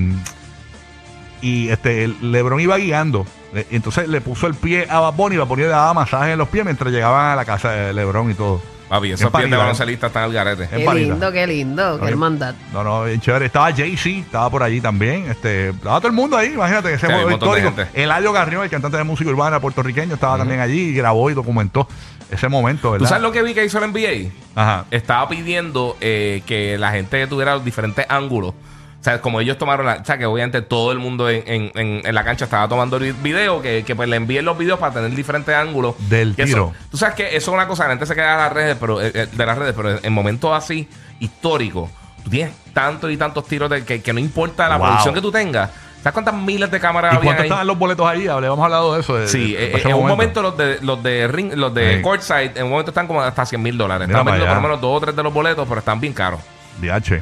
Este, 1.69 2.07
LeBron 2.07 2.59
iba 2.59 2.77
guiando. 2.77 3.25
Eh, 3.53 3.67
Entonces 3.71 4.07
le 4.07 4.21
puso 4.21 4.47
el 4.47 4.55
pie 4.55 4.87
a 4.89 4.99
Bad 4.99 5.13
Bunny 5.13 5.35
y 5.35 5.37
Bad 5.37 5.47
Bunny 5.47 5.63
le 5.63 5.69
daba 5.69 5.93
masaje 5.93 6.31
en 6.31 6.39
los 6.39 6.49
pies 6.49 6.65
mientras 6.65 6.91
llegaban 6.91 7.31
a 7.31 7.35
la 7.35 7.45
casa 7.45 7.71
de 7.71 7.93
LeBron 7.93 8.31
y 8.31 8.33
todo. 8.33 8.61
Papi, 8.89 9.11
esos 9.11 9.31
pies 9.31 9.49
de 9.49 9.55
¿eh? 9.55 9.57
baloncelista 9.57 10.07
están 10.07 10.23
al 10.23 10.33
garete. 10.33 10.67
Qué 10.67 10.93
lindo, 10.93 11.31
qué 11.31 11.47
lindo, 11.47 11.99
qué 11.99 12.07
hermandad. 12.07 12.55
No, 12.71 12.83
no, 12.83 13.03
bien 13.05 13.19
chévere. 13.19 13.47
Estaba 13.47 13.71
Jay-Z, 13.71 14.09
estaba 14.19 14.49
por 14.49 14.61
allí 14.61 14.79
también. 14.79 15.29
Este, 15.29 15.69
estaba 15.69 15.99
todo 15.99 16.09
el 16.09 16.13
mundo 16.13 16.37
ahí, 16.37 16.53
imagínate 16.53 16.89
que 16.89 16.95
ese 16.95 17.07
juego 17.07 17.31
histórico. 17.31 17.73
Eladio 17.93 18.31
Garrión, 18.31 18.63
el 18.63 18.69
cantante 18.69 18.97
de 18.97 19.03
música 19.03 19.29
urbana 19.29 19.59
puertorriqueño, 19.59 20.13
estaba 20.13 20.37
también 20.37 20.59
allí 20.59 20.89
y 20.89 20.93
grabó 20.93 21.29
y 21.29 21.33
documentó 21.33 21.87
ese 22.29 22.47
momento, 22.47 22.91
¿verdad? 22.91 23.05
¿Tú 23.05 23.09
sabes 23.09 23.23
lo 23.23 23.31
que 23.31 23.41
vi 23.43 23.53
que 23.53 23.65
hizo 23.65 23.83
el 23.83 23.91
NBA? 23.91 24.31
Ajá. 24.55 24.85
Estaba 24.91 25.27
pidiendo 25.29 25.97
eh, 26.01 26.43
que 26.45 26.77
la 26.77 26.91
gente 26.91 27.25
tuviera 27.27 27.55
los 27.55 27.65
diferentes 27.65 28.05
ángulos. 28.09 28.53
O 29.05 29.07
sea, 29.07 29.21
como 29.21 29.39
ellos 29.39 29.59
tomaron 29.59 29.85
la. 29.85 29.97
O 30.01 30.03
sea, 30.05 30.17
que 30.17 30.25
obviamente 30.25 30.63
todo 30.63 30.91
el 30.91 30.97
mundo 30.97 31.29
en, 31.29 31.43
en- 31.45 31.71
en- 31.75 32.01
en 32.07 32.15
la 32.15 32.23
cancha 32.23 32.45
estaba 32.45 32.67
tomando 32.67 32.97
el 32.97 33.13
video, 33.13 33.61
que, 33.61 33.83
que 33.85 33.95
pues 33.95 34.09
le 34.09 34.15
envíen 34.15 34.45
los 34.45 34.57
videos 34.57 34.79
para 34.79 34.95
tener 34.95 35.11
diferentes 35.11 35.53
ángulos. 35.53 35.93
Del 36.09 36.35
Que 36.35 36.41
eso- 36.41 36.53
tiro. 36.53 36.73
Tú 36.89 36.97
sabes 36.97 37.13
que 37.13 37.27
eso 37.27 37.37
es 37.37 37.47
una 37.49 37.67
cosa, 37.67 37.83
la 37.83 37.89
gente 37.91 38.07
se 38.07 38.15
queda 38.15 38.31
de 38.31 38.37
las 38.37 38.53
redes, 38.53 38.77
pero, 38.79 38.99
eh, 39.03 39.11
eh, 39.13 39.27
de 39.31 39.45
las 39.45 39.57
redes, 39.59 39.75
pero 39.77 39.99
en 40.03 40.11
momentos 40.11 40.51
así, 40.57 40.89
históricos, 41.19 41.91
tú 42.23 42.31
tienes 42.31 42.51
tantos 42.73 43.11
y 43.11 43.17
tantos 43.17 43.45
tiros 43.47 43.69
de, 43.69 43.85
que, 43.85 44.01
que 44.01 44.11
no 44.11 44.19
importa 44.19 44.67
la 44.67 44.77
Wow. 44.77 44.87
producción 44.87 45.13
que 45.13 45.21
tú 45.21 45.31
tengas. 45.31 45.69
¿Sabes 45.97 46.13
cuántas 46.13 46.33
miles 46.33 46.71
de 46.71 46.79
cámaras 46.79 47.13
¿Y 47.13 47.17
había 47.17 47.27
cuánto 47.27 47.41
ahí? 47.43 47.47
estaban 47.47 47.67
los 47.67 47.77
boletos 47.77 48.07
ahí? 48.07 48.27
Habíamos 48.27 48.63
hablado 48.65 48.95
de 48.95 49.01
eso. 49.01 49.15
de- 49.17 49.27
Sí, 49.27 49.53
de- 49.53 49.65
eh, 49.67 49.69
de 49.69 49.77
ese 49.77 49.89
en 49.89 49.95
un 49.97 50.07
momento 50.07 50.41
los 50.41 50.57
de 50.57 50.79
los 50.81 51.03
de 51.03 51.27
ring, 51.27 51.53
los 51.53 51.71
de 51.75 51.97
Sí. 51.97 52.01
courtside, 52.01 52.53
en 52.55 52.63
un 52.63 52.69
momento 52.71 52.89
están 52.89 53.05
como 53.05 53.21
hasta 53.21 53.45
100 53.45 53.61
mil 53.61 53.77
dólares. 53.77 54.07
Están 54.07 54.25
vendiendo 54.25 54.47
por 54.47 54.55
lo 54.55 54.61
menos 54.67 54.81
dos 54.81 54.97
o 54.97 55.01
tres 55.01 55.15
de 55.15 55.21
los 55.21 55.31
boletos, 55.31 55.67
pero 55.67 55.77
están 55.77 55.99
bien 55.99 56.13
caros. 56.13 56.39
DH. 56.81 57.21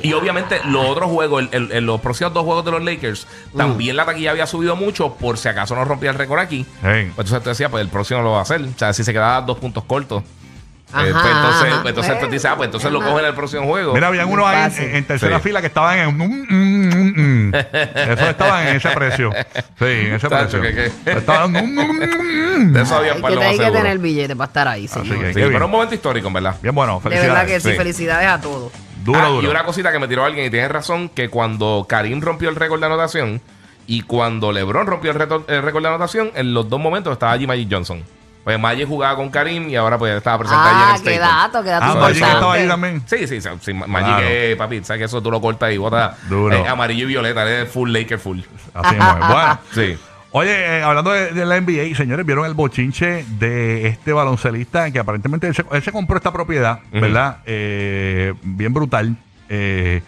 Y 0.00 0.12
obviamente 0.14 0.60
los 0.64 0.86
otros 0.86 1.10
juegos, 1.10 1.42
el- 1.42 1.48
el- 1.52 1.72
el- 1.72 1.84
los 1.86 2.00
próximos 2.00 2.32
dos 2.32 2.44
juegos 2.44 2.64
de 2.64 2.70
los 2.70 2.82
Lakers, 2.82 3.26
también 3.56 3.94
la 3.96 4.06
taquilla 4.06 4.30
había 4.30 4.46
subido 4.46 4.74
mucho 4.74 5.14
por 5.16 5.36
si 5.36 5.48
acaso 5.48 5.74
no 5.76 5.84
rompía 5.84 6.10
el 6.10 6.16
récord 6.16 6.38
aquí. 6.40 6.64
Hey. 6.82 7.10
Pues 7.14 7.26
entonces 7.28 7.42
te 7.42 7.50
decía, 7.50 7.68
pues 7.68 7.82
el 7.82 7.88
próximo 7.90 8.22
lo 8.22 8.30
va 8.32 8.38
a 8.38 8.42
hacer. 8.42 8.62
O 8.62 8.78
sea, 8.78 8.92
si 8.94 9.04
se 9.04 9.12
quedaba 9.12 9.42
dos 9.42 9.58
puntos 9.58 9.84
cortos. 9.84 10.22
eh, 10.22 10.94
Ajá, 10.94 11.02
pues 11.22 11.24
entonces, 11.34 11.72
ajá. 11.72 11.82
pues 11.82 11.90
entonces 11.92 12.20
tú 12.20 12.26
dices, 12.26 12.44
ah, 12.44 12.56
pues 12.56 12.66
entonces 12.66 12.92
lo 12.92 13.00
cogen 13.00 13.18
en 13.20 13.24
el 13.26 13.34
próximo 13.34 13.64
juego. 13.64 13.94
Mira, 13.94 14.08
habían 14.08 14.28
unos 14.30 14.46
ahí 14.46 14.70
en, 14.78 14.96
en 14.96 15.04
tercera 15.06 15.36
Sí. 15.38 15.42
fila 15.44 15.60
que 15.62 15.68
estaban 15.68 15.98
en 15.98 16.20
un... 16.20 16.46
mm, 16.48 16.88
mm, 16.94 17.48
mm. 17.50 17.54
Eso 17.54 18.28
estaban 18.30 18.68
en 18.68 18.76
ese 18.76 18.88
precio. 18.90 19.30
Sí, 19.78 19.84
en 19.86 20.14
ese 20.14 20.28
Tacho, 20.28 20.58
precio. 20.60 20.60
que- 20.62 20.92
que- 21.04 21.18
Estaban... 21.18 21.50
mm, 21.52 21.56
mm, 21.56 22.68
mm. 22.68 22.72
de 22.74 22.82
eso 22.82 22.94
había 22.96 23.12
Hay 23.14 23.22
para 23.22 23.28
que, 23.30 23.34
lo 23.36 23.40
hay 23.40 23.46
más 23.48 23.56
que 23.58 23.62
seguro. 23.64 23.82
tener 23.82 23.98
billete 24.00 24.36
para 24.36 24.46
estar 24.48 24.68
ahí, 24.68 24.86
señor. 24.88 25.06
Sí, 25.06 25.22
Qué 25.32 25.32
bien. 25.34 25.52
pero 25.52 25.64
un 25.64 25.70
momento 25.70 25.94
histórico, 25.94 26.28
en 26.28 26.34
verdad. 26.34 26.56
Bien 26.62 26.74
bueno, 26.74 27.00
De 27.04 27.08
verdad 27.10 27.46
que 27.46 27.58
sí, 27.60 27.70
Sí. 27.70 27.76
felicidades 27.76 28.28
a 28.28 28.40
todos. 28.40 28.70
Duro, 29.04 29.20
Ah, 29.20 29.28
duro. 29.28 29.46
Y 29.46 29.50
una 29.50 29.64
cosita 29.64 29.90
que 29.92 29.98
me 29.98 30.08
tiró 30.08 30.24
alguien, 30.24 30.46
y 30.46 30.50
tienes 30.50 30.70
razón, 30.70 31.08
que 31.08 31.28
cuando 31.28 31.86
Karim 31.88 32.20
rompió 32.20 32.48
el 32.48 32.56
récord 32.56 32.80
de 32.80 32.86
anotación 32.86 33.40
y 33.86 34.02
cuando 34.02 34.52
LeBron 34.52 34.86
rompió 34.86 35.10
el, 35.10 35.18
reto- 35.18 35.44
el 35.48 35.62
récord 35.62 35.82
de 35.82 35.88
anotación, 35.88 36.30
en 36.34 36.54
los 36.54 36.68
dos 36.68 36.78
momentos 36.80 37.12
estaba 37.12 37.32
allí 37.32 37.46
Magic 37.46 37.68
Johnson. 37.70 38.02
Pues 38.44 38.58
Magic 38.58 38.88
jugaba 38.88 39.14
con 39.14 39.30
Karim 39.30 39.68
y 39.70 39.76
ahora 39.76 39.96
pues 39.98 40.16
estaba 40.16 40.38
presente 40.38 40.60
allí 40.64 40.82
en 40.82 40.88
Ah, 40.88 40.96
el 40.96 41.02
qué 41.02 41.18
dato, 41.20 41.62
qué 41.62 41.70
dato 41.70 41.84
Ah, 41.86 41.94
Magic 41.94 42.22
estaba 42.24 42.52
ahí 42.54 42.66
también. 42.66 43.02
Sí, 43.06 43.28
sí, 43.28 43.40
sí, 43.40 43.48
sí, 43.60 43.72
Ma- 43.72 43.86
Magic 43.86 44.16
Claro. 44.16 44.56
papi, 44.58 44.84
sabes 44.84 44.98
que 45.00 45.04
eso 45.04 45.22
tú 45.22 45.30
lo 45.30 45.40
cortas 45.40 45.72
y 45.72 45.76
botas 45.76 46.16
Duro. 46.28 46.54
eh, 46.56 46.66
amarillo 46.68 47.04
y 47.04 47.06
violeta, 47.06 47.48
es 47.48 47.70
full 47.70 47.92
Laker 47.92 48.18
full. 48.18 48.40
Así 48.74 48.94
es. 48.96 49.00
Bueno. 49.00 49.58
Sí. 49.72 49.98
Oye, 50.34 50.50
eh, 50.78 50.82
hablando 50.82 51.10
de, 51.12 51.32
de 51.32 51.44
la 51.44 51.60
NBA, 51.60 51.94
señores, 51.94 52.24
vieron 52.24 52.46
el 52.46 52.54
bochinche 52.54 53.24
de 53.38 53.86
este 53.86 54.12
baloncelista 54.14 54.90
que 54.90 54.98
aparentemente 54.98 55.46
él 55.46 55.54
se, 55.54 55.62
él 55.70 55.82
se 55.82 55.92
compró 55.92 56.16
esta 56.16 56.32
propiedad. 56.32 56.80
¿verdad? 56.90 57.38
Eh, 57.44 58.32
bien 58.42 58.72
brutal, 58.72 59.14
eh, 59.50 60.02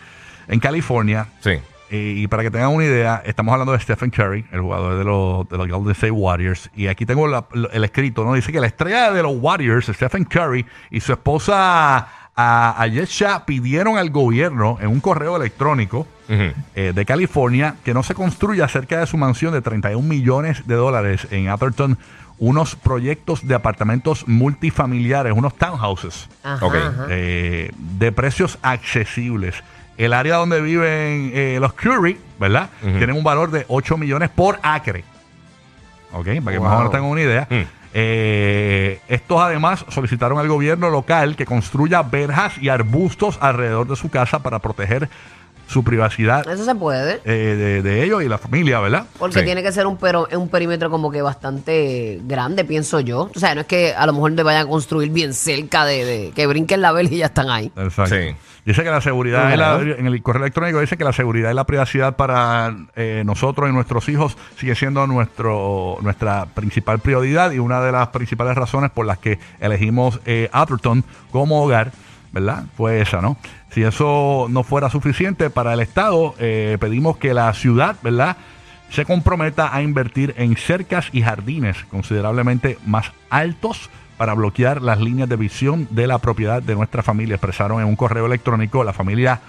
en 0.48 0.60
California. 0.60 1.26
Sí. 1.40 1.58
Eh, 1.90 2.14
y 2.16 2.26
para 2.26 2.42
que 2.42 2.50
tengan 2.50 2.70
una 2.70 2.84
idea, 2.86 3.22
estamos 3.26 3.52
hablando 3.52 3.72
de 3.72 3.80
Stephen 3.80 4.08
Curry, 4.10 4.46
el 4.50 4.60
jugador 4.62 4.96
de 4.96 5.04
los, 5.04 5.46
de 5.48 5.58
los 5.58 5.68
Golden 5.68 5.92
State 5.92 6.10
Warriors. 6.10 6.70
Y 6.74 6.86
aquí 6.86 7.04
tengo 7.04 7.28
la- 7.28 7.44
el 7.72 7.84
escrito, 7.84 8.24
¿no? 8.24 8.32
Dice 8.32 8.50
que 8.50 8.60
la 8.60 8.66
estrella 8.66 9.12
de 9.12 9.22
los 9.22 9.32
Warriors, 9.36 9.86
Stephen 9.86 10.24
Curry, 10.24 10.64
y 10.90 11.00
su 11.00 11.12
esposa 11.12 12.08
a, 12.36 12.74
a 12.82 12.86
Jet 12.88 13.08
Shah 13.08 13.44
pidieron 13.46 13.96
al 13.98 14.10
gobierno 14.10 14.78
en 14.80 14.88
un 14.88 15.00
correo 15.00 15.36
electrónico 15.36 16.06
eh, 16.28 16.92
de 16.94 17.04
California 17.04 17.76
que 17.84 17.92
no 17.94 18.02
se 18.02 18.14
construya 18.14 18.66
cerca 18.68 18.98
de 19.00 19.06
su 19.06 19.16
mansión 19.16 19.52
de 19.52 19.60
31 19.62 20.06
millones 20.08 20.66
de 20.66 20.74
dólares 20.74 21.26
en 21.30 21.48
Atherton 21.48 21.98
unos 22.38 22.74
proyectos 22.74 23.46
de 23.46 23.54
apartamentos 23.54 24.26
multifamiliares, 24.26 25.32
unos 25.36 25.54
townhouses 25.54 26.28
Ajá, 26.42 26.66
Ok. 26.66 26.74
ajá. 26.74 27.06
eh, 27.10 27.70
de 27.76 28.10
precios 28.12 28.58
accesibles. 28.62 29.54
El 29.96 30.12
área 30.12 30.36
donde 30.36 30.60
viven 30.60 31.30
eh, 31.34 31.58
los 31.60 31.72
Curry, 31.74 32.18
¿verdad? 32.40 32.68
Tienen 32.80 33.12
un 33.12 33.22
valor 33.22 33.52
de 33.52 33.64
8 33.68 33.96
millones 33.96 34.28
por 34.30 34.58
acre. 34.64 35.04
¿Ok? 36.12 36.26
Para 36.44 36.56
que 36.56 36.60
más 36.60 36.72
o 36.72 36.76
menos 36.78 36.90
tengan 36.90 37.08
una 37.10 37.20
idea. 37.20 37.46
Mm. 37.48 37.62
Eh, 37.96 38.98
estos 39.06 39.40
además 39.40 39.86
solicitaron 39.88 40.40
al 40.40 40.48
gobierno 40.48 40.90
local 40.90 41.36
que 41.36 41.46
construya 41.46 42.02
verjas 42.02 42.58
y 42.60 42.68
arbustos 42.68 43.38
alrededor 43.40 43.86
de 43.86 43.94
su 43.94 44.10
casa 44.10 44.42
para 44.42 44.58
proteger 44.58 45.08
su 45.66 45.83
privacidad 45.83 46.47
Eso 46.49 46.64
se 46.64 46.75
puede. 46.75 47.21
eh, 47.25 47.56
de, 47.56 47.83
de 47.83 48.04
ellos 48.04 48.23
y 48.23 48.28
la 48.28 48.38
familia, 48.38 48.80
¿verdad? 48.80 49.06
Porque 49.18 49.40
Sí. 49.40 49.44
tiene 49.44 49.62
que 49.62 49.73
ser 49.73 49.87
un, 49.87 49.97
pero, 49.97 50.28
un 50.37 50.49
perímetro 50.49 50.90
como 50.90 51.11
que 51.11 51.23
bastante 51.23 52.21
grande, 52.25 52.64
pienso 52.64 53.00
yo. 53.00 53.30
O 53.35 53.38
sea, 53.38 53.54
no 53.54 53.62
es 53.62 53.66
que 53.66 53.94
a 53.94 54.06
lo 54.06 54.12
mejor 54.12 54.33
le 54.33 54.42
vayan 54.42 54.66
a 54.66 54.68
construir 54.68 55.11
bien 55.11 55.33
cerca 55.35 55.85
de, 55.85 56.04
de- 56.04 56.33
que 56.35 56.47
brinquen 56.47 56.80
la 56.83 56.92
vela 56.92 57.09
y 57.11 57.18
ya 57.18 57.26
están 57.26 57.50
ahí. 57.50 57.73
Exacto. 57.76 58.14
Sí. 58.14 58.35
Dice 58.66 58.83
que 58.83 58.90
la 58.90 59.00
seguridad, 59.02 59.44
Ujú. 59.44 59.52
es 59.52 59.59
la- 59.59 59.80
en 59.99 60.06
el 60.06 60.23
correo 60.23 60.42
electrónico 60.42 60.80
dice 60.80 60.97
que 60.97 61.04
la 61.04 61.12
seguridad 61.12 61.50
y 61.50 61.54
la 61.54 61.64
privacidad 61.64 62.16
para 62.16 62.75
eh, 62.97 63.23
nosotros 63.26 63.68
y 63.68 63.73
nuestros 63.73 64.09
hijos 64.09 64.37
sigue 64.59 64.75
siendo 64.75 65.06
nuestro 65.06 65.99
nuestra 66.00 66.47
principal 66.47 66.99
prioridad 66.99 67.50
y 67.52 67.59
una 67.59 67.80
de 67.83 67.92
las 67.92 68.09
principales 68.09 68.54
razones 68.54 68.90
por 68.90 69.04
las 69.06 69.18
que 69.18 69.38
elegimos 69.61 70.18
eh, 70.25 70.49
Atherton 70.52 71.04
como 71.30 71.62
hogar, 71.62 71.92
¿verdad? 72.33 72.64
Fue 72.76 73.00
esa, 73.02 73.21
¿no? 73.21 73.37
Si 73.74 73.82
eso 73.82 74.46
no 74.48 74.62
fuera 74.62 74.88
suficiente 74.88 75.50
para 75.50 75.74
el 75.74 75.80
Estado, 75.80 76.36
eh, 76.38 76.78
pedimos 76.80 77.16
que 77.16 77.34
la 77.34 77.52
ciudad, 77.54 77.96
¿verdad? 78.02 78.36
se 78.88 79.04
comprometa 79.04 79.74
a 79.74 79.82
invertir 79.82 80.34
en 80.36 80.56
cercas 80.56 81.08
y 81.10 81.22
jardines 81.22 81.76
considerablemente 81.90 82.78
más 82.86 83.10
altos 83.28 83.90
para 84.16 84.34
bloquear 84.34 84.80
las 84.82 85.00
líneas 85.00 85.28
de 85.28 85.34
visión 85.34 85.88
de 85.90 86.06
la 86.06 86.18
propiedad 86.18 86.62
de 86.62 86.76
nuestra 86.76 87.02
familia, 87.02 87.34
expresaron 87.34 87.80
en 87.80 87.88
un 87.88 87.96
correo 87.96 88.26
electrónico 88.26 88.84
la 88.84 88.92
familia 88.92 89.40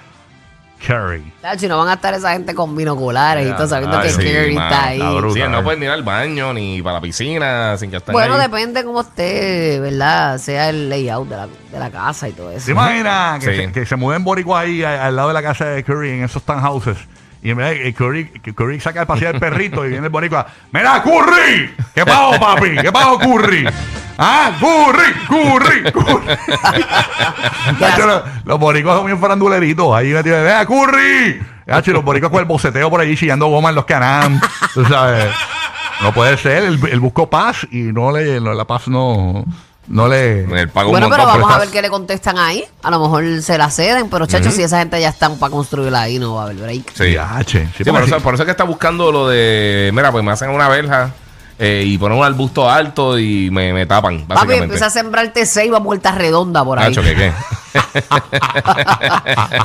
Curry. 0.85 1.33
Si 1.57 1.67
no 1.67 1.77
van 1.77 1.89
a 1.89 1.93
estar 1.93 2.13
esa 2.13 2.31
gente 2.33 2.53
con 2.55 2.75
binoculares 2.75 3.47
y 3.47 3.51
todo 3.53 3.67
sabiendo 3.67 3.97
Ay, 3.97 4.07
que 4.07 4.13
sí, 4.13 4.21
Curry 4.21 4.55
mano, 4.55 4.69
está 4.75 4.85
ahí. 4.87 4.99
Sí, 5.33 5.41
no 5.49 5.63
pueden 5.63 5.83
ir 5.83 5.89
al 5.89 6.03
baño 6.03 6.53
ni 6.53 6.81
para 6.81 6.95
la 6.95 7.01
piscina 7.01 7.77
sin 7.77 7.89
que 7.91 7.97
estén 7.97 8.13
Bueno, 8.13 8.35
ahí. 8.35 8.41
depende 8.41 8.83
cómo 8.83 9.01
esté, 9.01 9.79
¿verdad? 9.79 10.37
Sea 10.37 10.69
el 10.69 10.89
layout 10.89 11.27
de 11.29 11.35
la, 11.37 11.47
de 11.47 11.79
la 11.79 11.89
casa 11.89 12.29
y 12.29 12.33
todo 12.33 12.51
eso. 12.51 12.65
¿Se 12.65 12.71
imagina 12.71 13.37
que, 13.39 13.45
Sí. 13.55 13.55
se, 13.65 13.71
que 13.71 13.85
se 13.85 13.95
muden 13.95 14.23
boricua 14.23 14.61
ahí 14.61 14.83
a- 14.83 15.05
al 15.05 15.15
lado 15.15 15.29
de 15.29 15.33
la 15.33 15.41
casa 15.43 15.65
de 15.65 15.83
Curry 15.83 16.11
en 16.11 16.23
esos 16.23 16.43
townhouses? 16.43 16.97
Y 17.45 17.53
que 17.53 17.93
Curry, 17.93 18.25
Curry 18.55 18.79
saca 18.79 19.01
el 19.01 19.07
pasear 19.07 19.35
el 19.35 19.39
perrito 19.39 19.85
y 19.85 19.89
viene 19.89 20.07
el 20.07 20.11
boricua. 20.11 20.47
¡Mira, 20.71 21.03
Curry! 21.03 21.75
¿Qué 21.93 22.03
pasó, 22.03 22.39
papi? 22.39 22.75
¿Qué 22.81 22.91
pasó, 22.91 23.19
Curry? 23.19 23.67
¡Ah, 24.17 24.51
Curry! 24.59 25.13
¡Curry! 25.27 25.91
¡Curry! 25.91 26.37
Los, 28.05 28.23
los 28.45 28.59
boricuas 28.59 28.97
son 28.97 29.05
bien 29.05 29.19
faranduleritos. 29.19 29.95
Ahí 29.95 30.11
me 30.11 30.23
tiene, 30.23 30.41
¡vea, 30.41 30.65
Curry! 30.65 31.39
Y 31.67 31.91
los 31.91 32.03
boricuas 32.03 32.31
con 32.31 32.39
el 32.39 32.45
boceteo 32.45 32.89
por 32.89 32.99
allí 32.99 33.15
chillando 33.15 33.45
goma 33.45 33.69
en 33.69 33.75
los 33.75 33.85
canam. 33.85 34.41
Tú 34.73 34.83
sabes. 34.85 35.31
No 36.01 36.13
puede 36.13 36.37
ser. 36.37 36.63
Él, 36.63 36.79
él 36.91 36.99
buscó 36.99 37.29
paz 37.29 37.67
y 37.69 37.77
no 37.77 38.11
le, 38.11 38.39
la 38.39 38.65
paz 38.65 38.87
no, 38.87 39.45
no 39.87 40.07
le. 40.07 40.43
El 40.43 40.69
pago 40.69 40.91
Bueno, 40.91 41.07
un 41.07 41.11
pero 41.11 41.25
vamos 41.25 41.51
a 41.51 41.59
ver 41.59 41.69
qué 41.69 41.81
le 41.81 41.89
contestan 41.89 42.37
ahí. 42.37 42.63
A 42.83 42.91
lo 42.91 42.99
mejor 42.99 43.41
se 43.41 43.57
la 43.57 43.69
ceden, 43.69 44.09
pero 44.09 44.25
chacho, 44.25 44.51
si 44.51 44.63
esa 44.63 44.79
gente 44.79 44.99
ya 44.99 45.09
están 45.09 45.37
para 45.37 45.51
construirla 45.51 46.01
ahí, 46.01 46.19
no 46.19 46.35
va 46.35 46.41
a 46.41 46.45
haber 46.45 46.57
break. 46.57 46.91
Sí. 46.93 47.13
Yache. 47.13 47.69
Sí, 47.77 47.83
por, 47.83 48.03
eso, 48.03 48.19
por 48.19 48.33
eso 48.33 48.43
es 48.43 48.45
que 48.45 48.51
está 48.51 48.63
buscando 48.63 49.11
lo 49.11 49.27
de. 49.29 49.91
Mira, 49.93 50.11
pues 50.11 50.23
me 50.23 50.31
hacen 50.31 50.49
una 50.49 50.67
verja 50.69 51.11
eh, 51.57 51.83
y 51.85 51.97
ponen 51.97 52.17
un 52.17 52.25
arbusto 52.25 52.69
alto 52.69 53.17
y 53.17 53.49
me, 53.49 53.71
me 53.71 53.85
tapan. 53.85 54.19
Papi, 54.19 54.27
Básicamente. 54.27 54.63
empieza 54.65 54.87
a 54.87 54.89
sembrarte 54.89 55.45
seis 55.45 55.71
va 55.71 55.79
vuelta 55.79 56.11
redonda 56.11 56.65
por 56.65 56.79
ahí. 56.79 56.89
Nacho, 56.89 57.01
¿qué 57.01 57.15
qué? 57.15 57.31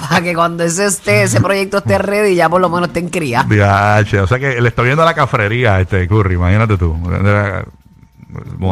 para 0.09 0.23
que 0.23 0.35
cuando 0.35 0.63
ese, 0.65 0.87
esté, 0.87 1.25
ese 1.25 1.41
proyecto 1.41 1.79
esté 1.79 1.99
ready, 1.99 2.37
ya 2.37 2.49
por 2.49 2.61
lo 2.61 2.69
menos 2.69 2.89
estén 2.89 3.09
cría. 3.09 3.43
Viache, 3.43 4.21
o 4.21 4.27
sea 4.27 4.39
que 4.39 4.61
le 4.61 4.69
estoy 4.69 4.87
viendo 4.87 5.05
la 5.05 5.15
cafrería 5.15 5.77
a 5.77 5.81
este 5.81 6.07
Curry, 6.07 6.35
imagínate 6.35 6.77
tú. 6.77 6.97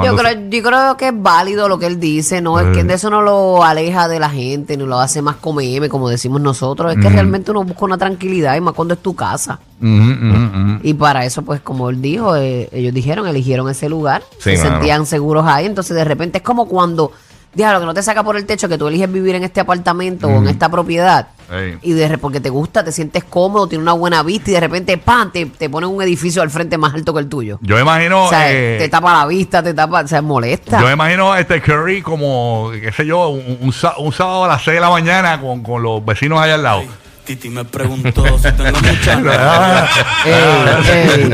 Yo 0.04 0.16
creo, 0.16 0.48
yo 0.50 0.62
creo 0.62 0.96
que 0.96 1.08
es 1.08 1.14
válido 1.16 1.68
lo 1.68 1.78
que 1.78 1.86
él 1.86 1.98
dice, 1.98 2.40
¿no? 2.40 2.58
Es 2.60 2.66
que 2.74 2.80
Eh. 2.80 2.84
de 2.84 2.94
eso 2.94 3.10
no 3.10 3.22
lo 3.22 3.64
aleja 3.64 4.08
de 4.08 4.20
la 4.20 4.30
gente, 4.30 4.76
ni 4.76 4.84
lo 4.84 4.98
hace 4.98 5.22
más 5.22 5.36
come 5.36 5.88
como 5.88 6.08
decimos 6.08 6.40
nosotros. 6.40 6.92
Es 6.92 6.98
que 7.02 7.08
realmente 7.08 7.50
uno 7.50 7.64
busca 7.64 7.84
una 7.84 7.98
tranquilidad 7.98 8.56
y 8.56 8.60
más 8.60 8.74
cuando 8.74 8.94
es 8.94 9.00
tu 9.00 9.14
casa. 9.14 9.58
Y 10.82 10.94
para 10.94 11.24
eso, 11.24 11.42
pues, 11.42 11.60
como 11.60 11.88
él 11.90 12.00
dijo, 12.02 12.36
eh, 12.36 12.68
ellos 12.72 12.92
dijeron, 12.94 13.26
eligieron 13.26 13.68
ese 13.68 13.88
lugar, 13.88 14.22
Sí, 14.38 14.50
se 14.50 14.58
sentían 14.58 15.06
seguros 15.06 15.44
ahí. 15.46 15.66
Entonces, 15.66 15.96
de 15.96 16.04
repente 16.04 16.38
es 16.38 16.44
como 16.44 16.66
cuando, 16.66 17.12
diablo, 17.54 17.80
que 17.80 17.86
no 17.86 17.94
te 17.94 18.02
saca 18.02 18.22
por 18.22 18.36
el 18.36 18.46
techo, 18.46 18.68
que 18.68 18.78
tú 18.78 18.88
eliges 18.88 19.10
vivir 19.10 19.34
en 19.34 19.44
este 19.44 19.60
apartamento 19.60 20.26
o 20.28 20.30
en 20.38 20.48
esta 20.48 20.68
propiedad. 20.68 21.28
Ey. 21.50 21.78
Y 21.82 21.92
de 21.92 22.06
re- 22.08 22.18
porque 22.18 22.40
te 22.40 22.50
gusta, 22.50 22.84
te 22.84 22.92
sientes 22.92 23.24
cómodo, 23.24 23.66
tiene 23.66 23.80
una 23.82 23.94
buena 23.94 24.22
vista 24.22 24.50
y 24.50 24.54
de 24.54 24.60
repente, 24.60 24.98
¡pam! 24.98 25.32
Te, 25.32 25.46
te 25.46 25.70
ponen 25.70 25.88
un 25.88 26.02
edificio 26.02 26.42
al 26.42 26.50
frente 26.50 26.76
más 26.76 26.92
alto 26.94 27.14
que 27.14 27.20
el 27.20 27.28
tuyo. 27.28 27.58
Yo 27.62 27.74
me 27.76 27.80
imagino. 27.80 28.24
o 28.26 28.28
sea, 28.28 28.52
eh, 28.52 28.76
te 28.78 28.88
tapa 28.90 29.14
la 29.14 29.26
vista, 29.26 29.62
te 29.62 29.72
tapa, 29.72 30.02
o 30.02 30.06
sea, 30.06 30.20
molesta. 30.20 30.78
yo 30.80 30.86
me 30.86 30.92
imagino 30.92 31.32
a 31.32 31.40
este 31.40 31.62
Curry 31.62 32.02
como, 32.02 32.70
qué 32.72 32.92
sé 32.92 33.06
yo, 33.06 33.28
un, 33.28 33.58
un 33.62 33.72
sá- 33.72 33.94
un 33.98 34.12
sábado 34.12 34.44
a 34.44 34.48
las 34.48 34.62
6 34.62 34.74
de 34.74 34.80
la 34.80 34.90
mañana 34.90 35.40
con, 35.40 35.62
con 35.62 35.82
los 35.82 36.04
vecinos 36.04 36.38
allá 36.40 36.54
al 36.56 36.62
lado. 36.62 36.82
Titi 37.28 37.50
me 37.50 37.62
preguntó 37.62 38.24
si 38.38 38.50
tengo 38.52 38.78
muchas 38.80 39.22
Ah, 39.38 39.86
Ey, 40.24 40.32
ey. 40.90 41.30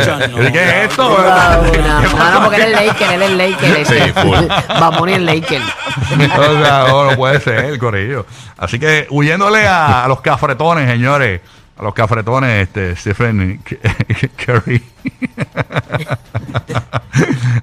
¿y 0.48 0.52
¿Qué 0.52 0.82
es 0.84 0.90
esto? 0.90 1.08
No, 1.08 2.30
no, 2.32 2.40
porque 2.42 2.56
él 2.56 2.62
es 2.74 2.86
Laker, 2.86 3.12
él 3.12 3.22
es 3.22 3.30
Laker. 3.30 3.86
Sí, 3.86 4.12
full. 4.20 4.48
Va 4.82 4.86
a 4.88 4.98
poner 4.98 5.20
Laker. 5.20 5.62
o 5.62 6.64
sea, 6.64 6.86
no, 6.88 7.10
no 7.12 7.16
puede 7.16 7.38
ser 7.40 7.66
el 7.66 7.78
corillo. 7.78 8.26
Así 8.58 8.80
que 8.80 9.06
huyéndole 9.08 9.68
a, 9.68 10.02
a 10.04 10.08
los 10.08 10.20
cafretones, 10.20 10.90
señores. 10.90 11.40
A 11.78 11.82
los 11.84 11.94
cafretones, 11.94 12.66
este, 12.68 12.96
Stephen 12.96 13.62
Curry. 14.44 14.82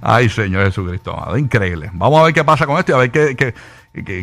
Ay, 0.01 0.29
Señor 0.29 0.63
Jesucristo, 0.65 1.21
increíble. 1.37 1.89
Vamos 1.93 2.21
a 2.21 2.23
ver 2.23 2.33
qué 2.33 2.43
pasa 2.45 2.65
con 2.65 2.77
esto 2.77 2.93
y 2.93 2.95
a 2.95 2.97
ver 2.97 3.11
qué. 3.11 3.35
qué, 3.35 3.53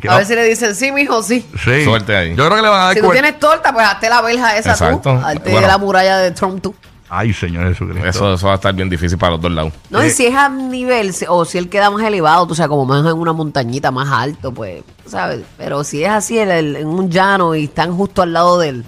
A 0.08 0.16
ver 0.16 0.26
si 0.26 0.34
le 0.34 0.44
dicen 0.44 0.75
sí, 0.75 0.90
mijo, 0.92 1.22
sí. 1.22 1.46
Sí. 1.62 1.84
Suerte 1.84 2.16
ahí. 2.16 2.30
Yo 2.30 2.46
creo 2.46 2.56
que 2.56 2.62
le 2.62 2.68
van 2.68 2.80
a 2.80 2.84
dar 2.87 2.94
Si 2.94 3.00
tú 3.02 3.10
tienes 3.10 3.38
torta, 3.38 3.72
pues 3.72 3.87
hazte 3.87 4.08
la 4.08 4.22
verja 4.22 4.56
esa 4.56 4.70
Exacto. 4.70 5.00
tú. 5.12 5.26
Hazte 5.26 5.50
Bueno. 5.50 5.66
la 5.66 5.78
muralla 5.78 6.18
de 6.18 6.30
Trump 6.30 6.62
tú. 6.62 6.75
Ay, 7.10 7.32
Señor 7.32 7.68
Jesucristo. 7.68 8.06
Eso, 8.06 8.34
eso 8.34 8.46
va 8.46 8.52
a 8.52 8.56
estar 8.56 8.75
bien 8.75 8.88
difícil 8.90 9.16
para 9.16 9.32
los 9.32 9.40
dos 9.40 9.50
lados. 9.52 9.72
No, 9.88 10.00
Eh. 10.02 10.08
y 10.08 10.10
si 10.10 10.26
es 10.26 10.34
a 10.34 10.48
nivel, 10.50 11.14
si- 11.14 11.25
o 11.28 11.44
si 11.46 11.56
él 11.58 11.68
queda 11.70 11.90
más 11.90 12.02
elevado, 12.02 12.46
tú 12.46 12.54
sabes, 12.54 12.68
como 12.68 12.84
más 12.84 13.00
en 13.04 13.12
una 13.18 13.32
montañita 13.32 13.90
más 13.90 14.10
alto, 14.10 14.52
pues, 14.52 14.82
¿sabes? 15.06 15.40
Pero 15.56 15.84
si 15.84 16.04
es 16.04 16.10
así, 16.10 16.38
en, 16.38 16.50
el- 16.50 16.76
en 16.76 16.87
un 16.87 17.10
llano 17.10 17.54
y 17.54 17.64
están 17.64 17.96
justo 17.96 18.20
al 18.22 18.32
lado 18.34 18.58
de 18.58 18.68
él. 18.70 18.84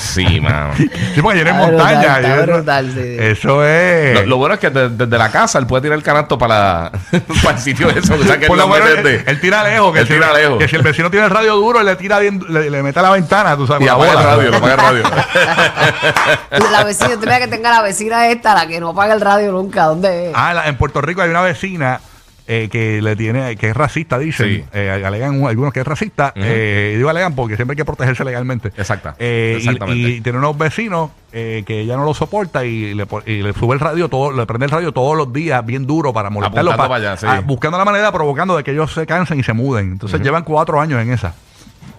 Sí, 0.00 0.40
mano. 0.40 0.74
Sí, 0.76 0.90
porque 1.22 1.38
yo 1.38 1.42
en 1.42 1.48
Está 1.48 1.66
montaña. 1.66 1.98
brutal, 1.98 2.24
está 2.24 2.36
yo- 2.46 2.52
brutal, 2.52 2.90
sí. 2.94 3.16
Eso 3.18 3.64
es. 3.64 4.14
Lo, 4.14 4.26
lo 4.26 4.36
bueno 4.38 4.54
es 4.54 4.60
que 4.60 4.70
de- 4.70 4.88
desde 4.88 5.18
la 5.18 5.30
casa 5.30 5.58
él 5.58 5.66
puede 5.66 5.82
tirar 5.82 5.96
el 5.98 6.02
canasto 6.04 6.36
para, 6.36 6.90
para 7.42 7.56
el 7.56 7.62
sitio 7.62 7.88
eso. 7.90 8.14
O 8.14 8.22
sea, 8.24 8.38
que 8.38 8.46
Por 8.46 8.58
él 8.58 8.66
lo 8.68 8.76
él, 8.76 9.40
tira 9.40 9.62
lejos. 9.62 9.92
Que 9.92 10.00
Él 10.00 10.06
si, 10.06 10.12
tira 10.14 10.32
lejos. 10.32 10.58
Que 10.58 10.68
si 10.68 10.76
el 10.76 10.82
vecino 10.82 11.10
tiene 11.10 11.26
el 11.26 11.30
radio 11.30 11.54
duro, 11.56 11.80
él 11.80 11.86
le 11.86 11.96
tira 11.96 12.18
bien, 12.18 12.40
le, 12.48 12.70
le 12.70 12.82
mete 12.82 12.98
a 12.98 13.02
la 13.02 13.10
ventana, 13.10 13.56
tú 13.56 13.66
sabes. 13.66 13.86
Y 13.86 13.88
apaga 13.88 14.14
la 14.14 14.20
el 14.20 14.26
radio, 14.26 14.50
lo 14.50 14.56
apaga 14.56 14.74
el 14.74 14.80
radio. 14.80 15.02
La 16.72 16.84
vecina, 16.84 17.10
tú 17.14 17.20
que 17.20 17.46
tenga 17.48 17.70
la 17.70 17.82
vecina 17.82 18.26
esta, 18.28 18.54
la 18.54 18.66
que 18.66 18.80
no 18.80 18.90
apaga 18.90 19.14
el 19.14 19.20
radio 19.20 19.52
nunca. 19.52 19.84
¿Dónde 19.84 20.30
es? 20.30 20.32
Ah, 20.34 20.52
la- 20.54 20.66
en 20.68 20.76
Puerto 20.76 21.00
Rico 21.00 21.22
hay 21.22 21.30
una 21.30 21.42
vecina 21.42 22.00
eh, 22.46 22.68
que 22.70 23.00
le 23.00 23.16
tiene, 23.16 23.56
que 23.56 23.70
es 23.70 23.76
racista, 23.76 24.18
dicen. 24.18 24.46
Sí. 24.48 24.64
Eh, 24.74 25.02
alegan 25.04 25.40
un- 25.42 25.48
algunos 25.48 25.72
que 25.72 25.80
es 25.80 25.86
racista. 25.86 26.32
eh, 26.36 26.94
digo 26.96 27.08
alegan 27.08 27.34
porque 27.34 27.56
siempre 27.56 27.72
hay 27.72 27.76
que 27.76 27.84
protegerse 27.84 28.24
legalmente. 28.24 28.68
Exacta. 28.76 29.14
Eh, 29.18 29.52
y- 29.54 29.56
Exactamente. 29.58 29.98
y, 30.10 30.20
tiene 30.20 30.38
unos 30.38 30.56
vecinos 30.58 31.10
eh, 31.32 31.64
que 31.66 31.80
ella 31.80 31.96
no 31.96 32.04
lo 32.04 32.14
soporta 32.14 32.64
y 32.64 32.94
le, 32.94 33.06
po- 33.06 33.22
y 33.26 33.42
le 33.42 33.52
sube 33.54 33.74
el 33.74 33.80
radio 33.80 34.08
todo, 34.08 34.30
le 34.30 34.46
prende 34.46 34.66
el 34.66 34.70
radio 34.70 34.92
todos 34.92 35.16
los 35.16 35.32
días 35.32 35.64
bien 35.66 35.84
duro 35.86 36.12
para 36.12 36.30
molestarlo, 36.30 36.70
Apuntando 36.70 36.82
pa- 36.82 36.88
para 36.98 37.10
allá, 37.12 37.16
sí. 37.20 37.26
ah, 37.28 37.40
buscando 37.44 37.76
la 37.78 37.84
manera, 37.84 38.12
provocando 38.12 38.56
de 38.56 38.62
que 38.62 38.70
ellos 38.70 38.92
se 38.92 39.04
cansen 39.06 39.40
y 39.40 39.42
se 39.42 39.52
muden. 39.52 39.92
Entonces 39.92 40.20
llevan 40.20 40.44
cuatro 40.44 40.80
años 40.80 41.00
en 41.02 41.12
esa. 41.12 41.34